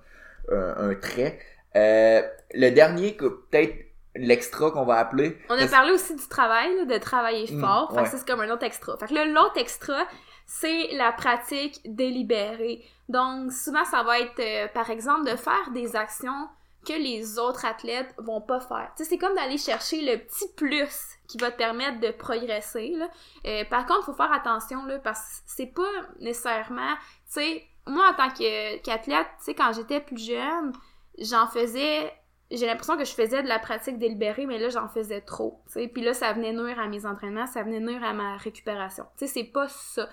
un, 0.51 0.95
trait. 0.95 1.39
Euh, 1.75 2.21
le 2.53 2.69
dernier, 2.71 3.13
peut-être 3.13 3.75
l'extra 4.15 4.71
qu'on 4.71 4.85
va 4.85 4.95
appeler. 4.95 5.37
On 5.49 5.57
a 5.57 5.67
parlé 5.67 5.91
aussi 5.91 6.15
du 6.15 6.27
travail, 6.27 6.87
de 6.87 6.97
travailler 6.97 7.53
mm, 7.53 7.59
fort. 7.59 7.95
Que 7.95 8.09
c'est 8.09 8.25
comme 8.25 8.41
un 8.41 8.49
autre 8.49 8.63
extra. 8.63 8.97
Fait 8.97 9.07
que 9.07 9.33
l'autre 9.33 9.57
extra, 9.57 10.07
c'est 10.47 10.93
la 10.93 11.11
pratique 11.11 11.81
délibérée. 11.85 12.83
Donc, 13.09 13.51
souvent, 13.51 13.83
ça 13.85 14.01
va 14.01 14.19
être, 14.19 14.39
euh, 14.39 14.67
par 14.73 14.89
exemple, 14.89 15.29
de 15.29 15.35
faire 15.35 15.71
des 15.71 15.95
actions 15.95 16.47
que 16.87 16.93
les 16.93 17.37
autres 17.37 17.65
athlètes 17.65 18.13
vont 18.17 18.39
pas 18.39 18.61
faire. 18.61 18.91
C'est 18.95 19.17
comme 19.17 19.35
d'aller 19.35 19.57
chercher 19.57 20.01
le 20.01 20.23
petit 20.23 20.47
plus 20.55 21.17
qui 21.27 21.37
va 21.37 21.51
te 21.51 21.57
permettre 21.57 21.99
de 21.99 22.11
progresser. 22.11 22.93
Là. 22.95 23.09
Euh, 23.45 23.65
par 23.65 23.85
contre, 23.85 24.03
il 24.03 24.05
faut 24.05 24.13
faire 24.13 24.31
attention 24.31 24.85
là, 24.85 24.97
parce 24.99 25.19
que 25.19 25.43
c'est 25.47 25.73
pas 25.73 25.91
nécessairement, 26.21 26.95
tu 27.31 27.41
moi 27.85 28.11
en 28.11 28.13
tant 28.13 28.29
qu'athlète, 28.29 29.27
tu 29.43 29.53
quand 29.53 29.73
j'étais 29.73 29.99
plus 29.99 30.25
jeune, 30.25 30.71
j'en 31.17 31.47
faisais 31.47 32.13
j'ai 32.49 32.65
l'impression 32.65 32.97
que 32.97 33.03
je 33.03 33.11
faisais 33.11 33.43
de 33.43 33.47
la 33.47 33.59
pratique 33.59 33.97
délibérée, 33.97 34.45
mais 34.45 34.57
là, 34.57 34.69
j'en 34.69 34.87
faisais 34.87 35.21
trop. 35.21 35.61
sais. 35.67 35.87
Puis 35.87 36.01
là, 36.01 36.13
ça 36.13 36.31
venait 36.31 36.53
nuire 36.53 36.79
à 36.79 36.87
mes 36.87 37.05
entraînements, 37.05 37.45
ça 37.45 37.63
venait 37.63 37.81
nuire 37.81 38.03
à 38.03 38.13
ma 38.13 38.37
récupération. 38.37 39.05
Tu 39.17 39.27
c'est 39.27 39.43
pas 39.43 39.67
ça. 39.67 40.07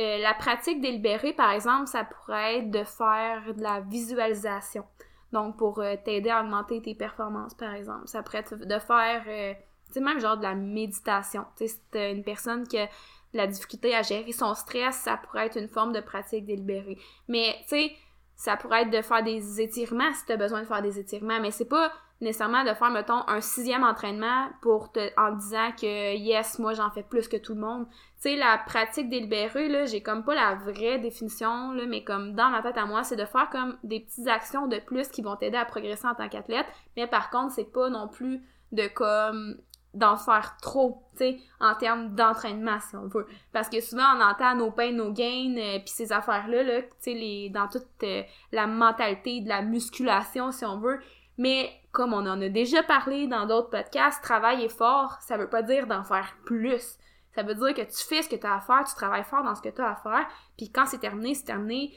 Euh, 0.00 0.18
la 0.18 0.32
pratique 0.32 0.80
délibérée, 0.80 1.34
par 1.34 1.50
exemple, 1.50 1.86
ça 1.86 2.04
pourrait 2.04 2.58
être 2.58 2.70
de 2.70 2.84
faire 2.84 3.54
de 3.54 3.62
la 3.62 3.80
visualisation. 3.80 4.84
Donc, 5.32 5.58
pour 5.58 5.80
euh, 5.80 5.94
t'aider 6.02 6.30
à 6.30 6.42
augmenter 6.42 6.80
tes 6.80 6.94
performances, 6.94 7.54
par 7.54 7.74
exemple. 7.74 8.08
Ça 8.08 8.22
pourrait 8.22 8.38
être 8.38 8.56
de 8.56 8.78
faire, 8.78 9.24
euh, 9.28 9.52
tu 9.88 9.92
sais, 9.92 10.00
même 10.00 10.18
genre 10.18 10.38
de 10.38 10.42
la 10.42 10.54
méditation. 10.54 11.44
Tu 11.56 11.68
sais, 11.68 11.80
c'est 11.92 12.12
une 12.12 12.24
personne 12.24 12.66
qui 12.66 12.78
a 12.78 12.86
de 12.86 13.38
la 13.38 13.46
difficulté 13.46 13.94
à 13.94 14.02
gérer 14.02 14.32
son 14.32 14.54
stress, 14.54 14.96
ça 14.96 15.18
pourrait 15.18 15.46
être 15.46 15.58
une 15.58 15.68
forme 15.68 15.92
de 15.92 16.00
pratique 16.00 16.46
délibérée. 16.46 16.98
Mais, 17.28 17.56
tu 17.62 17.68
sais, 17.68 17.92
ça 18.36 18.56
pourrait 18.56 18.82
être 18.82 18.90
de 18.90 19.02
faire 19.02 19.22
des 19.22 19.60
étirements 19.60 20.12
si 20.14 20.24
tu 20.24 20.32
as 20.32 20.36
besoin 20.36 20.62
de 20.62 20.66
faire 20.66 20.82
des 20.82 20.98
étirements, 20.98 21.38
mais 21.40 21.50
c'est 21.50 21.68
pas 21.68 21.92
nécessairement 22.20 22.64
de 22.64 22.74
faire, 22.74 22.90
mettons, 22.90 23.22
un 23.28 23.40
sixième 23.40 23.84
entraînement 23.84 24.48
pour 24.62 24.92
te, 24.92 25.10
en 25.18 25.32
disant 25.32 25.72
que 25.72 26.16
yes, 26.16 26.58
moi 26.58 26.74
j'en 26.74 26.90
fais 26.90 27.02
plus 27.02 27.28
que 27.28 27.36
tout 27.36 27.54
le 27.54 27.60
monde. 27.60 27.86
Sais, 28.20 28.36
la 28.36 28.58
pratique 28.58 29.08
délibérée, 29.08 29.70
là, 29.70 29.86
j'ai 29.86 30.02
comme 30.02 30.24
pas 30.24 30.34
la 30.34 30.54
vraie 30.54 30.98
définition, 30.98 31.72
là, 31.72 31.86
mais 31.86 32.04
comme 32.04 32.34
dans 32.34 32.50
ma 32.50 32.60
tête 32.60 32.76
à 32.76 32.84
moi, 32.84 33.02
c'est 33.02 33.16
de 33.16 33.24
faire 33.24 33.48
comme 33.48 33.78
des 33.82 34.00
petites 34.00 34.28
actions 34.28 34.66
de 34.66 34.78
plus 34.78 35.08
qui 35.08 35.22
vont 35.22 35.36
t'aider 35.36 35.56
à 35.56 35.64
progresser 35.64 36.06
en 36.06 36.14
tant 36.14 36.28
qu'athlète, 36.28 36.66
mais 36.98 37.06
par 37.06 37.30
contre, 37.30 37.54
c'est 37.54 37.72
pas 37.72 37.88
non 37.88 38.08
plus 38.08 38.42
de 38.72 38.88
comme 38.88 39.56
d'en 39.94 40.18
faire 40.18 40.58
trop, 40.60 41.02
tu 41.16 41.40
en 41.60 41.74
termes 41.74 42.14
d'entraînement, 42.14 42.78
si 42.78 42.94
on 42.94 43.06
veut. 43.06 43.26
Parce 43.54 43.70
que 43.70 43.80
souvent, 43.80 44.14
on 44.14 44.20
entend 44.20 44.54
nos 44.54 44.70
pains, 44.70 44.92
nos 44.92 45.12
gains, 45.12 45.54
euh, 45.56 45.78
puis 45.78 45.88
ces 45.88 46.12
affaires-là, 46.12 46.62
là, 46.62 46.80
dans 47.48 47.68
toute 47.68 47.86
euh, 48.02 48.22
la 48.52 48.66
mentalité 48.66 49.40
de 49.40 49.48
la 49.48 49.62
musculation, 49.62 50.52
si 50.52 50.66
on 50.66 50.78
veut. 50.78 51.00
Mais, 51.38 51.72
comme 51.90 52.12
on 52.12 52.26
en 52.26 52.40
a 52.42 52.50
déjà 52.50 52.82
parlé 52.82 53.28
dans 53.28 53.46
d'autres 53.46 53.70
podcasts, 53.70 54.22
travailler 54.22 54.68
fort, 54.68 55.16
ça 55.22 55.38
veut 55.38 55.48
pas 55.48 55.62
dire 55.62 55.86
d'en 55.86 56.04
faire 56.04 56.36
plus. 56.44 56.98
Ça 57.34 57.42
veut 57.42 57.54
dire 57.54 57.74
que 57.74 57.82
tu 57.82 58.04
fais 58.04 58.22
ce 58.22 58.28
que 58.28 58.36
tu 58.36 58.46
as 58.46 58.56
à 58.56 58.60
faire, 58.60 58.84
tu 58.84 58.94
travailles 58.94 59.24
fort 59.24 59.44
dans 59.44 59.54
ce 59.54 59.62
que 59.62 59.68
tu 59.68 59.80
as 59.80 59.90
à 59.90 59.96
faire, 59.96 60.26
puis 60.56 60.70
quand 60.70 60.86
c'est 60.86 60.98
terminé, 60.98 61.34
c'est 61.34 61.44
terminé 61.44 61.92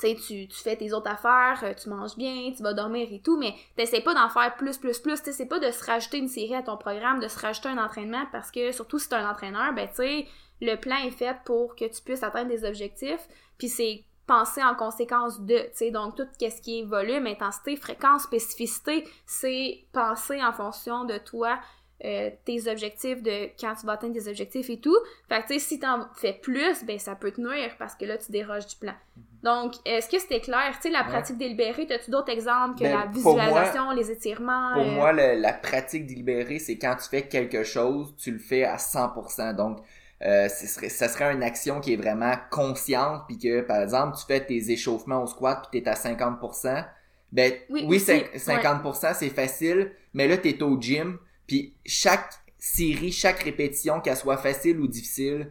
tu, 0.00 0.48
tu 0.48 0.62
fais 0.62 0.76
tes 0.76 0.92
autres 0.92 1.10
affaires, 1.10 1.60
euh, 1.62 1.74
tu 1.74 1.88
manges 1.88 2.16
bien, 2.16 2.52
tu 2.56 2.62
vas 2.62 2.72
dormir 2.72 3.08
et 3.10 3.20
tout, 3.20 3.38
mais 3.38 3.54
t'essaies 3.76 4.00
pas 4.00 4.14
d'en 4.14 4.28
faire 4.28 4.54
plus, 4.56 4.78
plus, 4.78 4.98
plus. 4.98 5.22
T'essaies 5.22 5.46
pas 5.46 5.58
de 5.58 5.70
se 5.70 5.84
rajouter 5.84 6.18
une 6.18 6.28
série 6.28 6.54
à 6.54 6.62
ton 6.62 6.76
programme, 6.76 7.20
de 7.20 7.28
se 7.28 7.38
rajouter 7.38 7.68
un 7.68 7.78
entraînement 7.78 8.24
parce 8.32 8.50
que, 8.50 8.72
surtout 8.72 8.98
si 8.98 9.08
t'es 9.08 9.16
un 9.16 9.30
entraîneur, 9.30 9.72
ben, 9.74 9.88
tu 9.94 10.26
le 10.62 10.76
plan 10.76 10.96
est 10.96 11.10
fait 11.10 11.36
pour 11.44 11.74
que 11.74 11.86
tu 11.86 12.02
puisses 12.02 12.22
atteindre 12.22 12.50
des 12.50 12.64
objectifs, 12.64 13.26
puis 13.56 13.68
c'est 13.68 14.04
penser 14.26 14.62
en 14.62 14.74
conséquence 14.74 15.40
de, 15.40 15.56
tu 15.56 15.68
sais, 15.72 15.90
donc 15.90 16.16
tout 16.16 16.26
ce 16.38 16.60
qui 16.60 16.80
est 16.80 16.84
volume, 16.84 17.26
intensité, 17.26 17.76
fréquence, 17.76 18.24
spécificité, 18.24 19.08
c'est 19.26 19.86
penser 19.92 20.42
en 20.42 20.52
fonction 20.52 21.04
de 21.04 21.16
toi, 21.16 21.58
euh, 22.04 22.30
tes 22.44 22.70
objectifs 22.70 23.22
de 23.22 23.50
quand 23.60 23.74
tu 23.74 23.86
vas 23.86 23.92
atteindre 23.92 24.14
tes 24.14 24.28
objectifs 24.28 24.70
et 24.70 24.80
tout. 24.80 24.96
Fait 25.28 25.42
que 25.42 25.48
tu 25.48 25.54
sais, 25.54 25.58
si 25.58 25.78
t'en 25.78 26.06
fais 26.16 26.32
plus, 26.32 26.84
ben 26.84 26.98
ça 26.98 27.14
peut 27.14 27.30
te 27.30 27.40
nuire 27.40 27.74
parce 27.78 27.94
que 27.94 28.04
là, 28.04 28.16
tu 28.16 28.32
déroges 28.32 28.66
du 28.66 28.76
plan. 28.76 28.94
Mhm. 29.16 29.24
Donc, 29.42 29.74
est-ce 29.84 30.08
que 30.08 30.18
c'était 30.18 30.40
clair? 30.40 30.72
Tu 30.76 30.88
sais, 30.88 30.90
la 30.90 31.04
pratique 31.04 31.38
délibérée, 31.38 31.86
as-tu 31.90 32.10
d'autres 32.10 32.30
exemples 32.30 32.78
que 32.78 32.84
ben, 32.84 32.98
la 32.98 33.06
visualisation, 33.06 33.90
les 33.92 34.10
étirements? 34.10 34.72
Pour 34.74 34.82
euh? 34.82 34.90
moi, 34.90 35.12
la 35.12 35.52
pratique 35.52 36.06
délibérée, 36.06 36.58
c'est 36.58 36.78
quand 36.78 36.96
tu 36.96 37.08
fais 37.08 37.22
quelque 37.22 37.64
chose, 37.64 38.14
tu 38.18 38.30
le 38.32 38.38
fais 38.38 38.64
à 38.64 38.76
100%. 38.76 39.54
Donc, 39.54 39.78
euh, 40.22 40.48
ce 40.48 40.66
serait, 40.66 40.90
ça 40.90 41.08
serait 41.08 41.32
une 41.32 41.42
action 41.42 41.80
qui 41.80 41.94
est 41.94 41.96
vraiment 41.96 42.34
consciente, 42.50 43.22
puis 43.26 43.38
que, 43.38 43.62
par 43.62 43.82
exemple, 43.82 44.16
tu 44.18 44.26
fais 44.26 44.44
tes 44.44 44.70
échauffements 44.70 45.22
au 45.22 45.26
squat, 45.26 45.66
puis 45.70 45.82
t'es 45.82 45.88
à 45.88 45.94
50%. 45.94 46.84
Ben, 47.32 47.52
oui, 47.70 47.98
50%, 47.98 49.14
c'est 49.14 49.28
facile, 49.30 49.92
mais 50.12 50.28
là, 50.28 50.36
t'es 50.36 50.62
au 50.62 50.78
gym, 50.80 51.18
puis 51.50 51.74
chaque 51.84 52.32
série, 52.60 53.10
chaque 53.10 53.40
répétition, 53.40 54.00
qu'elle 54.00 54.16
soit 54.16 54.36
facile 54.36 54.78
ou 54.78 54.86
difficile, 54.86 55.50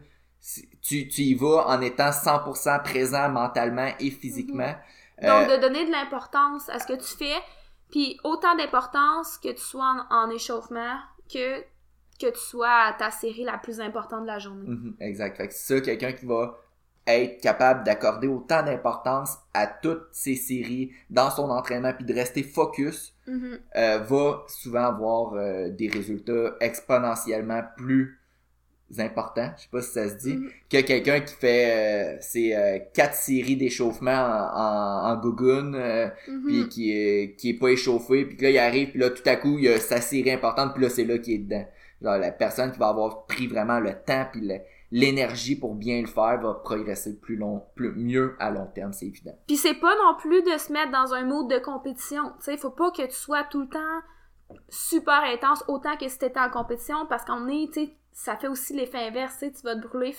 tu, 0.80 1.06
tu 1.08 1.20
y 1.20 1.34
vas 1.34 1.66
en 1.66 1.82
étant 1.82 2.08
100% 2.08 2.82
présent 2.82 3.28
mentalement 3.28 3.90
et 4.00 4.10
physiquement. 4.10 4.74
Mhm. 5.20 5.28
Donc, 5.28 5.50
de 5.50 5.60
donner 5.60 5.84
de 5.84 5.90
l'importance 5.90 6.70
à 6.70 6.78
ce 6.78 6.86
que 6.86 6.94
tu 6.94 7.18
fais, 7.18 7.36
puis 7.90 8.18
autant 8.24 8.56
d'importance 8.56 9.36
que 9.36 9.50
tu 9.50 9.60
sois 9.60 10.06
en, 10.08 10.30
échauffement 10.30 10.96
que 11.30 11.60
que 12.18 12.30
tu 12.30 12.40
sois 12.40 12.86
à 12.86 12.92
ta 12.94 13.10
série 13.10 13.44
la 13.44 13.58
plus 13.58 13.78
importante 13.78 14.22
de 14.22 14.28
la 14.28 14.38
journée. 14.38 14.68
Mhm, 14.68 14.96
exact. 15.00 15.36
Fait 15.36 15.48
que 15.48 15.52
c'est 15.52 15.74
ça, 15.74 15.80
quelqu'un 15.82 16.12
qui 16.12 16.24
va 16.24 16.58
être 17.06 17.40
capable 17.40 17.84
d'accorder 17.84 18.28
autant 18.28 18.62
d'importance 18.62 19.38
à 19.54 19.66
toutes 19.66 20.06
ces 20.12 20.36
séries 20.36 20.92
dans 21.08 21.30
son 21.30 21.50
entraînement 21.50 21.92
puis 21.92 22.04
de 22.04 22.14
rester 22.14 22.42
focus 22.42 23.14
mhm. 23.26 23.58
euh, 23.76 23.98
va 23.98 24.44
souvent 24.48 24.84
avoir 24.84 25.34
euh, 25.34 25.70
des 25.70 25.88
résultats 25.88 26.56
exponentiellement 26.60 27.62
plus 27.76 28.20
important, 28.98 29.50
je 29.56 29.62
sais 29.62 29.68
pas 29.70 29.82
si 29.82 29.92
ça 29.92 30.08
se 30.08 30.14
dit, 30.14 30.34
mm. 30.34 30.50
que 30.68 30.80
quelqu'un 30.80 31.20
qui 31.20 31.34
fait 31.34 32.16
euh, 32.16 32.18
ses 32.20 32.54
euh, 32.54 32.78
quatre 32.92 33.14
séries 33.14 33.56
d'échauffement 33.56 34.10
en, 34.10 35.12
en, 35.12 35.20
euh, 35.22 36.08
mm-hmm. 36.28 36.44
puis 36.46 36.68
qui 36.68 36.92
est 36.92 37.36
qui 37.36 37.50
est 37.50 37.58
pas 37.58 37.68
échauffé, 37.68 38.24
puis 38.24 38.36
là 38.40 38.50
il 38.50 38.58
arrive, 38.58 38.90
puis 38.90 38.98
là 38.98 39.10
tout 39.10 39.22
à 39.26 39.36
coup 39.36 39.58
il 39.58 39.64
y 39.64 39.68
a 39.68 39.78
sa 39.78 40.00
série 40.00 40.32
importante, 40.32 40.74
puis 40.74 40.82
là 40.82 40.88
c'est 40.88 41.04
là 41.04 41.18
qui 41.18 41.34
est 41.34 41.38
dedans. 41.38 41.66
Genre 42.02 42.18
la 42.18 42.32
personne 42.32 42.72
qui 42.72 42.78
va 42.78 42.88
avoir 42.88 43.26
pris 43.26 43.46
vraiment 43.46 43.78
le 43.78 43.92
temps 43.92 44.26
puis 44.32 44.40
l'énergie 44.90 45.56
pour 45.56 45.74
bien 45.74 46.00
le 46.00 46.06
faire 46.06 46.40
va 46.40 46.54
progresser 46.54 47.18
plus 47.20 47.36
long, 47.36 47.62
plus 47.74 47.92
mieux 47.92 48.36
à 48.38 48.50
long 48.50 48.66
terme, 48.66 48.92
c'est 48.92 49.06
évident. 49.06 49.38
Puis 49.46 49.56
c'est 49.56 49.74
pas 49.74 49.94
non 49.96 50.16
plus 50.18 50.42
de 50.42 50.58
se 50.58 50.72
mettre 50.72 50.90
dans 50.90 51.14
un 51.14 51.24
mode 51.24 51.48
de 51.48 51.58
compétition, 51.58 52.30
tu 52.38 52.44
sais, 52.44 52.56
faut 52.56 52.70
pas 52.70 52.90
que 52.90 53.06
tu 53.06 53.14
sois 53.14 53.44
tout 53.44 53.60
le 53.60 53.68
temps 53.68 54.00
super 54.68 55.22
intense 55.22 55.64
autant 55.68 55.96
que 55.96 56.08
si 56.08 56.18
t'étais 56.18 56.40
en 56.40 56.50
compétition 56.50 57.06
parce 57.06 57.24
qu'on 57.24 57.48
est, 57.48 57.72
tu 57.72 57.86
sais, 57.86 57.96
ça 58.12 58.36
fait 58.36 58.48
aussi 58.48 58.74
l'effet 58.74 58.98
inverse, 58.98 59.38
tu 59.38 59.62
vas 59.62 59.76
te 59.76 59.86
brûler. 59.86 60.14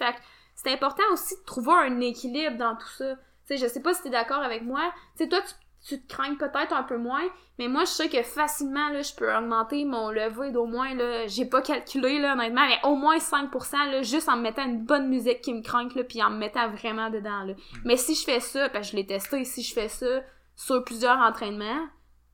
C'est 0.56 0.72
important 0.72 1.04
aussi 1.12 1.36
de 1.36 1.44
trouver 1.44 1.74
un 1.74 2.00
équilibre 2.00 2.58
dans 2.58 2.76
tout 2.76 2.88
ça. 2.88 3.16
Tu 3.16 3.22
sais, 3.46 3.58
je 3.58 3.68
sais 3.68 3.82
pas 3.82 3.94
si 3.94 4.04
t'es 4.04 4.10
d'accord 4.10 4.42
avec 4.42 4.64
moi. 4.64 4.94
Tu 5.18 5.24
sais, 5.24 5.30
toi, 5.30 5.40
te 5.88 6.08
crains 6.08 6.36
peut-être 6.36 6.74
un 6.74 6.84
peu 6.84 6.98
moins, 6.98 7.28
mais 7.58 7.68
moi, 7.68 7.86
je 7.86 7.90
sais 7.90 8.10
que 8.10 8.22
facilement, 8.22 8.90
là, 8.90 9.02
je 9.02 9.14
peux 9.16 9.36
augmenter 9.36 9.84
mon 9.86 10.10
levé 10.12 10.52
d'au 10.52 10.66
moins, 10.66 10.94
là, 10.94 11.28
j'ai 11.28 11.46
pas 11.46 11.62
calculé, 11.62 12.20
là, 12.20 12.34
honnêtement, 12.34 12.68
mais 12.68 12.80
au 12.84 12.96
moins 12.96 13.18
5%, 13.18 13.92
là, 13.92 14.02
juste 14.04 14.30
en 14.30 14.38
me 14.38 14.44
mettant 14.44 14.66
une 14.66 14.86
bonne 14.86 15.10
musique 15.10 15.42
qui 15.42 15.54
me 15.54 15.62
craint, 15.62 15.90
là, 15.96 16.04
puis 16.04 16.22
en 16.22 16.30
me 16.30 16.38
mettant 16.38 16.70
vraiment 16.70 17.10
dedans, 17.10 17.44
là. 17.44 17.54
Mais 17.84 17.98
si 17.98 18.16
je 18.16 18.24
fais 18.24 18.40
ça, 18.40 18.70
parce 18.70 18.88
que 18.88 18.92
je 18.92 18.98
l'ai 18.98 19.06
testé, 19.08 19.44
si 19.44 19.64
je 19.64 19.74
fais 19.74 19.90
ça 19.90 20.22
sur 20.56 20.84
plusieurs 20.84 21.18
entraînements, 21.18 21.88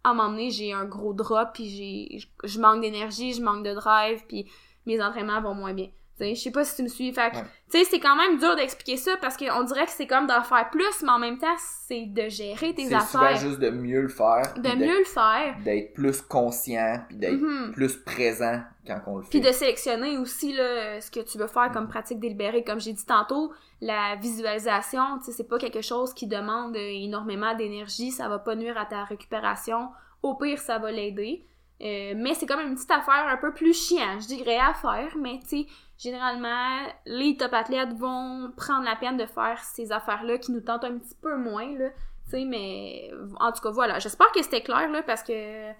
à 0.03 0.09
un 0.11 0.13
moment 0.13 0.29
donné, 0.29 0.49
j'ai 0.49 0.73
un 0.73 0.85
gros 0.85 1.13
drop, 1.13 1.49
puis 1.53 1.69
j'ai, 1.69 2.29
je 2.43 2.59
manque 2.59 2.81
d'énergie, 2.81 3.33
je 3.33 3.41
manque 3.41 3.65
de 3.65 3.73
drive, 3.73 4.23
puis 4.27 4.49
mes 4.85 5.01
entraînements 5.01 5.41
vont 5.41 5.53
moins 5.53 5.73
bien. 5.73 5.89
Je 6.19 6.33
sais 6.35 6.51
pas 6.51 6.63
si 6.63 6.75
tu 6.75 6.83
me 6.83 6.87
suis. 6.87 7.11
Fait 7.13 7.29
que, 7.31 7.35
Ouais. 7.37 7.43
tu 7.71 7.77
sais, 7.79 7.83
c'est 7.85 7.99
quand 7.99 8.15
même 8.15 8.37
dur 8.39 8.55
d'expliquer 8.55 8.97
ça 8.97 9.15
parce 9.21 9.37
qu'on 9.37 9.63
dirait 9.63 9.85
que 9.85 9.91
c'est 9.91 10.07
comme 10.07 10.25
d'en 10.27 10.41
faire 10.43 10.69
plus, 10.69 11.01
mais 11.03 11.09
en 11.09 11.19
même 11.19 11.37
temps, 11.37 11.55
c'est 11.87 12.05
de 12.07 12.27
gérer 12.29 12.73
tes 12.73 12.85
C'est 12.85 12.93
affaires. 12.95 13.35
juste 13.37 13.59
de 13.59 13.69
mieux 13.69 14.01
le 14.01 14.07
faire. 14.07 14.53
De 14.57 14.75
mieux 14.75 14.97
le 14.99 15.05
faire. 15.05 15.55
D'être 15.63 15.93
plus 15.93 16.21
conscient, 16.21 17.01
puis 17.07 17.17
d'être 17.17 17.39
Mhm. 17.41 17.71
plus 17.73 17.95
présent 17.97 18.61
quand 18.85 18.99
on 19.07 19.17
le 19.17 19.23
fait. 19.23 19.29
Puis 19.29 19.41
de 19.41 19.51
sélectionner 19.51 20.17
aussi 20.17 20.53
là, 20.53 20.99
ce 21.01 21.11
que 21.11 21.19
tu 21.19 21.37
veux 21.37 21.47
faire 21.47 21.71
comme 21.71 21.87
pratique 21.87 22.19
délibérée. 22.19 22.63
Comme 22.63 22.79
j'ai 22.79 22.93
dit 22.93 23.05
tantôt, 23.05 23.51
la 23.81 24.15
visualisation, 24.15 25.19
tu 25.19 25.25
sais, 25.25 25.31
c'est 25.33 25.47
pas 25.47 25.59
quelque 25.59 25.81
chose 25.81 26.13
qui 26.13 26.27
demande 26.27 26.75
énormément 26.75 27.53
d'énergie, 27.55 28.11
ça 28.11 28.27
va 28.29 28.39
pas 28.39 28.55
nuire 28.55 28.77
à 28.77 28.85
ta 28.85 29.03
récupération. 29.03 29.89
Au 30.23 30.35
pire, 30.35 30.57
ça 30.59 30.79
va 30.79 30.91
l'aider. 30.91 31.43
Euh, 31.79 32.13
mais 32.15 32.33
c'est 32.33 32.47
comme 32.47 32.59
une 32.61 32.73
petite 32.73 32.89
affaire 32.89 33.27
un 33.29 33.37
peu 33.37 33.53
plus 33.53 33.71
chiant, 33.73 34.19
je 34.19 34.25
dirais, 34.27 34.57
à 34.57 34.73
faire. 34.73 35.15
Mais 35.21 35.39
tu 35.47 35.47
sais, 35.61 35.65
généralement, 35.97 36.87
les 37.05 37.37
top 37.37 37.53
athlètes 37.53 37.93
vont 37.93 38.51
prendre 38.55 38.85
la 38.85 38.95
peine 38.95 39.17
de 39.17 39.25
faire 39.25 39.59
ces 39.63 39.91
affaires-là 39.91 40.37
qui 40.37 40.51
nous 40.51 40.61
tentent 40.61 40.83
un 40.85 40.97
petit 40.97 41.15
peu 41.21 41.35
moins, 41.37 41.77
là. 41.77 41.89
Tu 42.25 42.31
sais, 42.31 42.45
mais 42.45 43.11
en 43.39 43.51
tout 43.51 43.61
cas, 43.61 43.71
voilà. 43.71 43.99
J'espère 43.99 44.31
que 44.31 44.41
c'était 44.41 44.61
clair, 44.61 44.89
là, 44.89 45.01
parce 45.03 45.23
que 45.23 45.71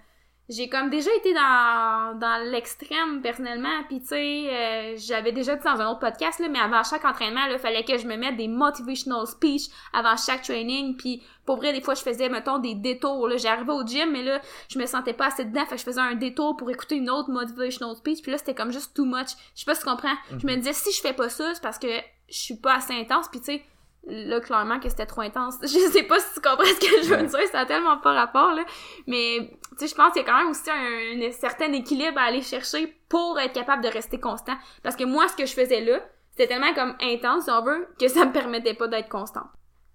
j'ai 0.48 0.68
comme 0.70 0.88
déjà 0.88 1.10
été 1.14 1.34
dans, 1.34 2.18
dans 2.18 2.50
l'extrême 2.50 3.20
personnellement 3.20 3.84
puis 3.86 4.00
tu 4.00 4.06
sais 4.06 4.48
euh, 4.50 4.94
j'avais 4.96 5.32
déjà 5.32 5.56
dit 5.56 5.64
dans 5.64 5.80
un 5.80 5.90
autre 5.90 6.00
podcast 6.00 6.38
là 6.38 6.48
mais 6.48 6.58
avant 6.58 6.82
chaque 6.82 7.04
entraînement 7.04 7.44
il 7.50 7.58
fallait 7.58 7.84
que 7.84 7.98
je 7.98 8.06
me 8.06 8.16
mette 8.16 8.36
des 8.36 8.48
motivational 8.48 9.26
speech 9.26 9.64
avant 9.92 10.16
chaque 10.16 10.42
training 10.42 10.96
puis 10.96 11.22
pour 11.44 11.56
vrai 11.56 11.72
des 11.72 11.82
fois 11.82 11.94
je 11.94 12.02
faisais 12.02 12.30
mettons 12.30 12.58
des 12.58 12.74
détours 12.74 13.28
là. 13.28 13.36
J'arrivais 13.36 13.72
au 13.72 13.84
gym 13.84 14.10
mais 14.12 14.22
là 14.22 14.40
je 14.68 14.78
me 14.78 14.86
sentais 14.86 15.12
pas 15.12 15.26
assez 15.26 15.44
dedans 15.44 15.66
fait 15.66 15.74
que 15.74 15.80
je 15.80 15.84
faisais 15.84 16.00
un 16.00 16.14
détour 16.14 16.56
pour 16.56 16.70
écouter 16.70 16.96
une 16.96 17.10
autre 17.10 17.30
motivational 17.30 17.94
speech 17.96 18.22
puis 18.22 18.32
là 18.32 18.38
c'était 18.38 18.54
comme 18.54 18.72
juste 18.72 18.94
too 18.94 19.04
much. 19.04 19.28
Je 19.54 19.60
sais 19.60 19.64
pas 19.66 19.74
si 19.74 19.82
tu 19.82 19.88
comprends. 19.88 20.14
Je 20.30 20.46
me 20.46 20.56
disais 20.56 20.72
si 20.72 20.92
je 20.92 21.00
fais 21.00 21.12
pas 21.12 21.28
ça 21.28 21.54
c'est 21.54 21.62
parce 21.62 21.78
que 21.78 21.88
je 22.28 22.38
suis 22.38 22.56
pas 22.56 22.76
assez 22.76 22.94
intense 22.94 23.28
puis 23.28 23.40
tu 23.40 23.46
sais 23.46 23.62
là 24.06 24.40
clairement 24.40 24.80
que 24.80 24.88
c'était 24.88 25.06
trop 25.06 25.22
intense 25.22 25.56
je 25.62 25.68
sais 25.68 26.04
pas 26.04 26.18
si 26.18 26.34
tu 26.34 26.40
comprends 26.40 26.64
ce 26.64 26.80
que 26.80 27.02
je 27.02 27.14
veux 27.14 27.26
dire 27.26 27.48
ça 27.50 27.60
a 27.60 27.66
tellement 27.66 27.98
pas 27.98 28.14
rapport 28.14 28.54
là 28.54 28.64
mais 29.06 29.50
tu 29.78 29.86
sais, 29.86 29.88
je 29.88 29.94
pense 29.94 30.12
qu'il 30.12 30.22
y 30.22 30.24
a 30.24 30.28
quand 30.28 30.38
même 30.38 30.50
aussi 30.50 30.70
un, 30.70 31.22
un 31.22 31.32
certain 31.32 31.72
équilibre 31.72 32.18
à 32.18 32.22
aller 32.22 32.42
chercher 32.42 32.98
pour 33.08 33.38
être 33.38 33.52
capable 33.52 33.82
de 33.82 33.88
rester 33.88 34.18
constant. 34.18 34.56
Parce 34.82 34.96
que 34.96 35.04
moi, 35.04 35.28
ce 35.28 35.36
que 35.36 35.46
je 35.46 35.54
faisais 35.54 35.80
là, 35.80 36.00
c'était 36.30 36.48
tellement 36.48 36.74
comme 36.74 36.96
intense, 37.00 37.44
si 37.44 37.50
on 37.50 37.62
veut, 37.62 37.86
que 37.98 38.08
ça 38.08 38.24
me 38.24 38.32
permettait 38.32 38.74
pas 38.74 38.88
d'être 38.88 39.08
constant. 39.08 39.44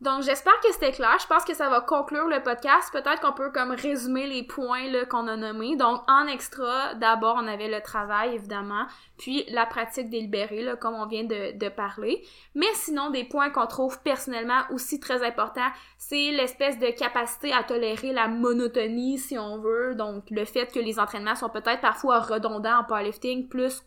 Donc, 0.02 0.24
j'espère 0.24 0.60
que 0.60 0.72
c'était 0.74 0.92
clair. 0.92 1.18
Je 1.22 1.28
pense 1.28 1.46
que 1.46 1.54
ça 1.54 1.70
va 1.70 1.80
conclure 1.80 2.28
le 2.28 2.44
podcast. 2.44 2.90
Peut-être 2.92 3.22
qu'on 3.22 3.32
peut 3.32 3.52
comme 3.52 3.72
résumer 3.72 4.28
les 4.28 4.44
points 4.44 5.06
qu'on 5.10 5.28
a 5.30 5.38
nommés. 5.38 5.78
Donc, 5.78 6.02
en 6.10 6.28
extra, 6.28 6.94
d'abord, 6.96 7.38
on 7.42 7.48
avait 7.48 7.70
le 7.70 7.82
travail, 7.82 8.36
évidemment, 8.36 8.86
puis 9.18 9.46
la 9.50 9.66
pratique 9.66 10.10
délibérée, 10.10 10.62
là, 10.62 10.76
comme 10.76 10.96
on 10.96 11.06
vient 11.06 11.24
de, 11.24 11.58
de 11.58 11.70
parler. 11.70 12.22
Mais 12.54 12.68
sinon, 12.74 13.12
des 13.12 13.24
points 13.24 13.50
qu'on 13.50 13.66
trouve 13.66 14.02
personnellement 14.02 14.64
aussi 14.72 15.00
très 15.00 15.26
importants, 15.26 15.72
c'est 15.98 16.32
l'espèce 16.32 16.78
de 16.80 16.88
capacité 16.88 17.54
à 17.54 17.64
tolérer 17.64 18.12
la 18.12 18.28
monotonie, 18.28 19.18
si 19.18 19.38
on 19.38 19.60
veut. 19.60 19.96
Donc, 19.96 20.26
le 20.32 20.44
fait 20.44 20.70
que 20.70 20.80
les 20.80 21.00
entraînements 21.00 21.36
sont 21.36 21.50
peut-être 21.50 21.82
parfois 21.82 22.20
redondants 22.20 22.80
en 22.80 22.84
powerlifting 22.84 23.48
plus 23.48 23.84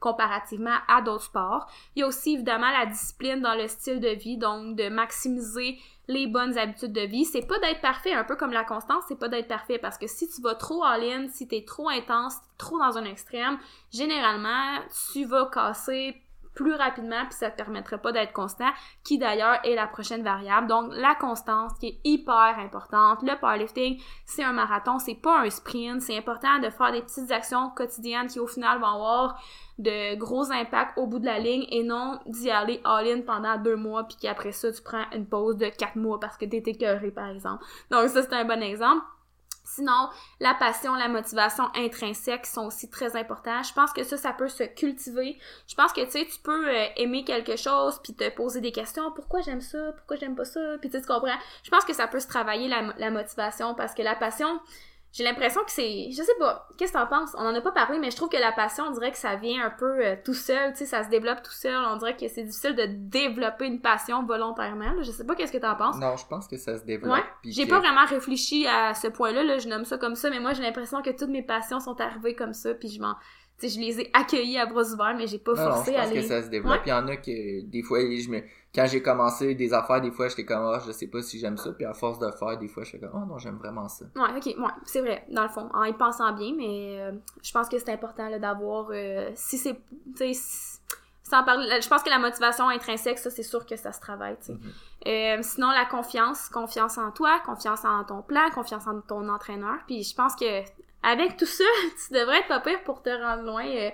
comparativement 0.00 0.76
à 0.88 1.02
d'autres 1.02 1.24
sports. 1.24 1.66
Il 1.94 2.00
y 2.00 2.02
a 2.02 2.06
aussi 2.06 2.34
évidemment 2.34 2.70
la 2.70 2.86
discipline 2.86 3.40
dans 3.40 3.54
le 3.54 3.68
style 3.68 4.00
de 4.00 4.08
vie, 4.08 4.38
donc 4.38 4.76
de 4.76 4.88
maximiser 4.88 5.78
les 6.08 6.26
bonnes 6.26 6.56
habitudes 6.56 6.92
de 6.92 7.02
vie. 7.02 7.24
C'est 7.24 7.46
pas 7.46 7.58
d'être 7.58 7.80
parfait, 7.80 8.12
un 8.12 8.24
peu 8.24 8.36
comme 8.36 8.52
la 8.52 8.64
constance, 8.64 9.04
c'est 9.08 9.18
pas 9.18 9.28
d'être 9.28 9.48
parfait 9.48 9.78
parce 9.78 9.98
que 9.98 10.06
si 10.06 10.28
tu 10.28 10.40
vas 10.40 10.54
trop 10.54 10.82
all-in, 10.82 11.28
si 11.28 11.46
t'es 11.46 11.64
trop 11.64 11.88
intense, 11.88 12.36
trop 12.56 12.78
dans 12.78 12.96
un 12.96 13.04
extrême, 13.04 13.58
généralement, 13.92 14.78
tu 15.12 15.24
vas 15.24 15.46
casser 15.46 16.16
plus 16.58 16.74
rapidement 16.74 17.24
puis 17.26 17.34
ça 17.34 17.52
te 17.52 17.56
permettrait 17.56 17.98
pas 17.98 18.10
d'être 18.10 18.32
constant 18.32 18.68
qui 19.04 19.16
d'ailleurs 19.16 19.60
est 19.62 19.76
la 19.76 19.86
prochaine 19.86 20.24
variable. 20.24 20.66
Donc 20.66 20.90
la 20.92 21.14
constance 21.14 21.72
qui 21.78 21.86
est 21.86 22.00
hyper 22.02 22.56
importante 22.58 23.22
le 23.22 23.38
powerlifting 23.38 24.02
c'est 24.24 24.42
un 24.42 24.52
marathon 24.52 24.98
c'est 24.98 25.14
pas 25.14 25.38
un 25.38 25.50
sprint. 25.50 26.02
C'est 26.02 26.18
important 26.18 26.58
de 26.58 26.68
faire 26.68 26.90
des 26.90 27.02
petites 27.02 27.30
actions 27.30 27.70
quotidiennes 27.76 28.26
qui 28.26 28.40
au 28.40 28.48
final 28.48 28.80
vont 28.80 28.88
avoir 28.88 29.40
de 29.78 30.16
gros 30.16 30.50
impacts 30.50 30.98
au 30.98 31.06
bout 31.06 31.20
de 31.20 31.26
la 31.26 31.38
ligne 31.38 31.64
et 31.70 31.84
non 31.84 32.18
d'y 32.26 32.50
aller 32.50 32.80
all-in 32.84 33.20
pendant 33.20 33.56
deux 33.56 33.76
mois 33.76 34.02
puis 34.02 34.16
qu'après 34.20 34.50
ça 34.50 34.72
tu 34.72 34.82
prends 34.82 35.04
une 35.14 35.26
pause 35.26 35.58
de 35.58 35.68
quatre 35.68 35.94
mois 35.94 36.18
parce 36.18 36.36
que 36.36 36.44
t'es 36.44 36.62
écœuré 36.66 37.12
par 37.12 37.28
exemple. 37.28 37.64
Donc 37.92 38.08
ça 38.08 38.22
c'est 38.22 38.34
un 38.34 38.44
bon 38.44 38.60
exemple 38.60 39.04
Sinon, 39.74 40.08
la 40.40 40.54
passion, 40.54 40.94
la 40.94 41.08
motivation 41.08 41.64
intrinsèque 41.74 42.46
sont 42.46 42.66
aussi 42.66 42.88
très 42.88 43.16
importants. 43.16 43.62
Je 43.62 43.72
pense 43.74 43.92
que 43.92 44.02
ça, 44.02 44.16
ça 44.16 44.32
peut 44.32 44.48
se 44.48 44.64
cultiver. 44.64 45.38
Je 45.68 45.74
pense 45.74 45.92
que, 45.92 46.00
tu 46.06 46.12
sais, 46.12 46.24
tu 46.24 46.38
peux 46.42 46.68
euh, 46.68 46.86
aimer 46.96 47.22
quelque 47.22 47.56
chose 47.56 48.00
puis 48.02 48.14
te 48.14 48.28
poser 48.30 48.62
des 48.62 48.72
questions. 48.72 49.12
Pourquoi 49.12 49.42
j'aime 49.42 49.60
ça? 49.60 49.92
Pourquoi 49.92 50.16
j'aime 50.16 50.34
pas 50.34 50.46
ça? 50.46 50.78
Puis 50.80 50.88
tu 50.88 51.00
comprends? 51.02 51.38
Je 51.62 51.70
pense 51.70 51.84
que 51.84 51.92
ça 51.92 52.06
peut 52.06 52.20
se 52.20 52.28
travailler, 52.28 52.68
la 52.68 53.10
motivation, 53.10 53.74
parce 53.74 53.94
que 53.94 54.02
la 54.02 54.16
passion, 54.16 54.58
j'ai 55.12 55.24
l'impression 55.24 55.62
que 55.64 55.70
c'est... 55.70 56.10
Je 56.10 56.22
sais 56.22 56.34
pas. 56.38 56.68
Qu'est-ce 56.76 56.92
que 56.92 56.98
t'en 56.98 57.06
penses? 57.06 57.34
On 57.38 57.46
en 57.46 57.54
a 57.54 57.60
pas 57.60 57.72
parlé, 57.72 57.98
mais 57.98 58.10
je 58.10 58.16
trouve 58.16 58.28
que 58.28 58.36
la 58.36 58.52
passion, 58.52 58.84
on 58.88 58.90
dirait 58.90 59.10
que 59.10 59.16
ça 59.18 59.36
vient 59.36 59.64
un 59.64 59.70
peu 59.70 60.04
euh, 60.04 60.16
tout 60.24 60.34
seul. 60.34 60.72
Tu 60.72 60.80
sais, 60.80 60.86
ça 60.86 61.02
se 61.02 61.08
développe 61.08 61.42
tout 61.42 61.50
seul. 61.52 61.74
On 61.74 61.96
dirait 61.96 62.14
que 62.16 62.28
c'est 62.28 62.42
difficile 62.42 62.74
de 62.76 62.84
développer 62.86 63.66
une 63.66 63.80
passion 63.80 64.22
volontairement. 64.24 64.92
là. 64.92 65.02
Je 65.02 65.10
sais 65.10 65.24
pas 65.24 65.34
qu'est-ce 65.34 65.52
que 65.52 65.58
t'en 65.58 65.74
penses. 65.76 65.96
Non, 65.96 66.16
je 66.16 66.26
pense 66.26 66.46
que 66.46 66.56
ça 66.58 66.76
se 66.78 66.84
développe. 66.84 67.14
Ouais. 67.14 67.24
J'ai 67.44 67.64
que- 67.64 67.70
pas 67.70 67.78
vraiment 67.80 68.04
réfléchi 68.04 68.66
à 68.66 68.92
ce 68.94 69.08
point-là, 69.08 69.42
là, 69.44 69.58
je 69.58 69.68
nomme 69.68 69.84
ça 69.84 69.96
comme 69.98 70.14
ça, 70.14 70.28
mais 70.30 70.40
moi 70.40 70.52
j'ai 70.52 70.62
l'impression 70.62 71.00
que 71.02 71.10
toutes 71.10 71.30
mes 71.30 71.42
passions 71.42 71.80
sont 71.80 71.98
arrivées 72.00 72.34
comme 72.34 72.52
ça, 72.52 72.74
puis 72.74 72.88
je 72.88 73.00
m'en, 73.00 73.14
sais, 73.58 73.68
je 73.68 73.80
les 73.80 74.00
ai 74.00 74.10
accueillies 74.12 74.58
à 74.58 74.66
bras 74.66 74.82
ouverts, 74.82 75.14
mais 75.16 75.26
j'ai 75.26 75.38
pas 75.38 75.54
Non, 75.54 75.70
non, 75.70 75.70
forcé 75.74 75.92
je 75.92 75.96
à 75.96 76.02
pense 76.02 76.10
que 76.12 76.14
les. 76.14 76.22
ça 76.22 76.42
se 76.42 76.48
développe. 76.48 76.72
Ouais. 76.76 76.82
Il 76.86 76.90
y 76.90 76.92
en 76.92 77.08
a 77.08 77.16
que 77.16 77.60
des 77.62 77.82
fois, 77.82 78.00
je 78.00 78.28
me... 78.30 78.40
quand 78.74 78.86
j'ai 78.86 79.02
commencé 79.02 79.54
des 79.54 79.72
affaires, 79.72 80.00
des 80.00 80.10
fois 80.10 80.28
j'étais 80.28 80.44
comme 80.44 80.58
ah, 80.62 80.80
je 80.86 80.92
sais 80.92 81.06
pas 81.08 81.22
si 81.22 81.38
j'aime 81.38 81.56
ça, 81.56 81.72
puis 81.72 81.84
à 81.84 81.94
force 81.94 82.18
de 82.18 82.30
faire, 82.30 82.58
des 82.58 82.68
fois 82.68 82.84
je 82.84 82.90
suis 82.90 83.00
comme 83.00 83.10
oh 83.14 83.26
non, 83.26 83.38
j'aime 83.38 83.56
vraiment 83.56 83.88
ça. 83.88 84.04
Ouais, 84.14 84.36
ok, 84.36 84.46
ouais, 84.46 84.70
c'est 84.84 85.00
vrai, 85.00 85.24
dans 85.30 85.42
le 85.42 85.48
fond, 85.48 85.68
en 85.72 85.84
y 85.84 85.92
pensant 85.94 86.32
bien, 86.34 86.54
mais 86.56 87.00
euh, 87.00 87.12
je 87.42 87.50
pense 87.52 87.68
que 87.68 87.78
c'est 87.78 87.90
important 87.92 88.28
d'avoir, 88.38 88.88
euh, 88.92 89.30
si 89.34 89.56
c'est, 89.58 89.74
tu 89.74 89.80
sais, 90.16 90.32
si- 90.34 90.67
sans 91.28 91.44
parler, 91.44 91.80
je 91.80 91.88
pense 91.88 92.02
que 92.02 92.10
la 92.10 92.18
motivation 92.18 92.68
intrinsèque, 92.68 93.18
ça 93.18 93.30
c'est 93.30 93.42
sûr 93.42 93.66
que 93.66 93.76
ça 93.76 93.92
se 93.92 94.00
travaille. 94.00 94.36
Mhm. 94.48 94.58
Euh, 95.06 95.38
sinon, 95.42 95.70
la 95.70 95.84
confiance, 95.84 96.48
confiance 96.48 96.98
en 96.98 97.10
toi, 97.10 97.40
confiance 97.44 97.84
en 97.84 98.04
ton 98.04 98.22
plan, 98.22 98.50
confiance 98.54 98.86
en 98.86 99.00
ton 99.00 99.28
entraîneur. 99.28 99.76
Puis 99.86 100.02
je 100.02 100.14
pense 100.14 100.34
que 100.34 100.62
avec 101.02 101.36
tout 101.36 101.46
ça, 101.46 101.64
tu 102.06 102.14
devrais 102.14 102.40
être 102.40 102.48
pas 102.48 102.60
pire 102.60 102.82
pour 102.82 103.02
te 103.02 103.10
rendre 103.10 103.42
loin. 103.44 103.64
Euh, 103.64 103.90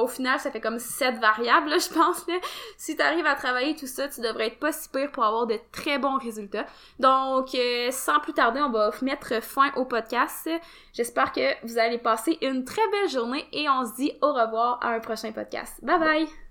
au 0.00 0.06
final, 0.06 0.38
ça 0.38 0.50
fait 0.50 0.60
comme 0.60 0.78
sept 0.78 1.18
variables, 1.18 1.70
là, 1.70 1.78
je 1.78 1.88
pense. 1.88 2.26
Là. 2.26 2.34
Si 2.76 2.96
tu 2.96 3.02
arrives 3.02 3.26
à 3.26 3.34
travailler 3.34 3.74
tout 3.74 3.86
ça, 3.86 4.08
tu 4.08 4.20
devrais 4.20 4.48
être 4.48 4.58
pas 4.58 4.72
si 4.72 4.88
pire 4.88 5.10
pour 5.10 5.24
avoir 5.24 5.46
de 5.46 5.58
très 5.72 5.98
bons 5.98 6.18
résultats. 6.18 6.66
Donc, 6.98 7.54
euh, 7.54 7.90
sans 7.90 8.20
plus 8.20 8.34
tarder, 8.34 8.60
on 8.60 8.70
va 8.70 8.90
mettre 9.02 9.42
fin 9.42 9.72
au 9.76 9.84
podcast. 9.84 10.50
J'espère 10.92 11.32
que 11.32 11.66
vous 11.66 11.78
allez 11.78 11.98
passer 11.98 12.38
une 12.42 12.64
très 12.64 12.86
belle 12.90 13.08
journée 13.08 13.46
et 13.52 13.68
on 13.70 13.86
se 13.86 13.94
dit 13.94 14.12
au 14.20 14.32
revoir 14.32 14.78
à 14.82 14.90
un 14.90 15.00
prochain 15.00 15.32
podcast. 15.32 15.82
Bye 15.82 15.98
bye! 15.98 16.42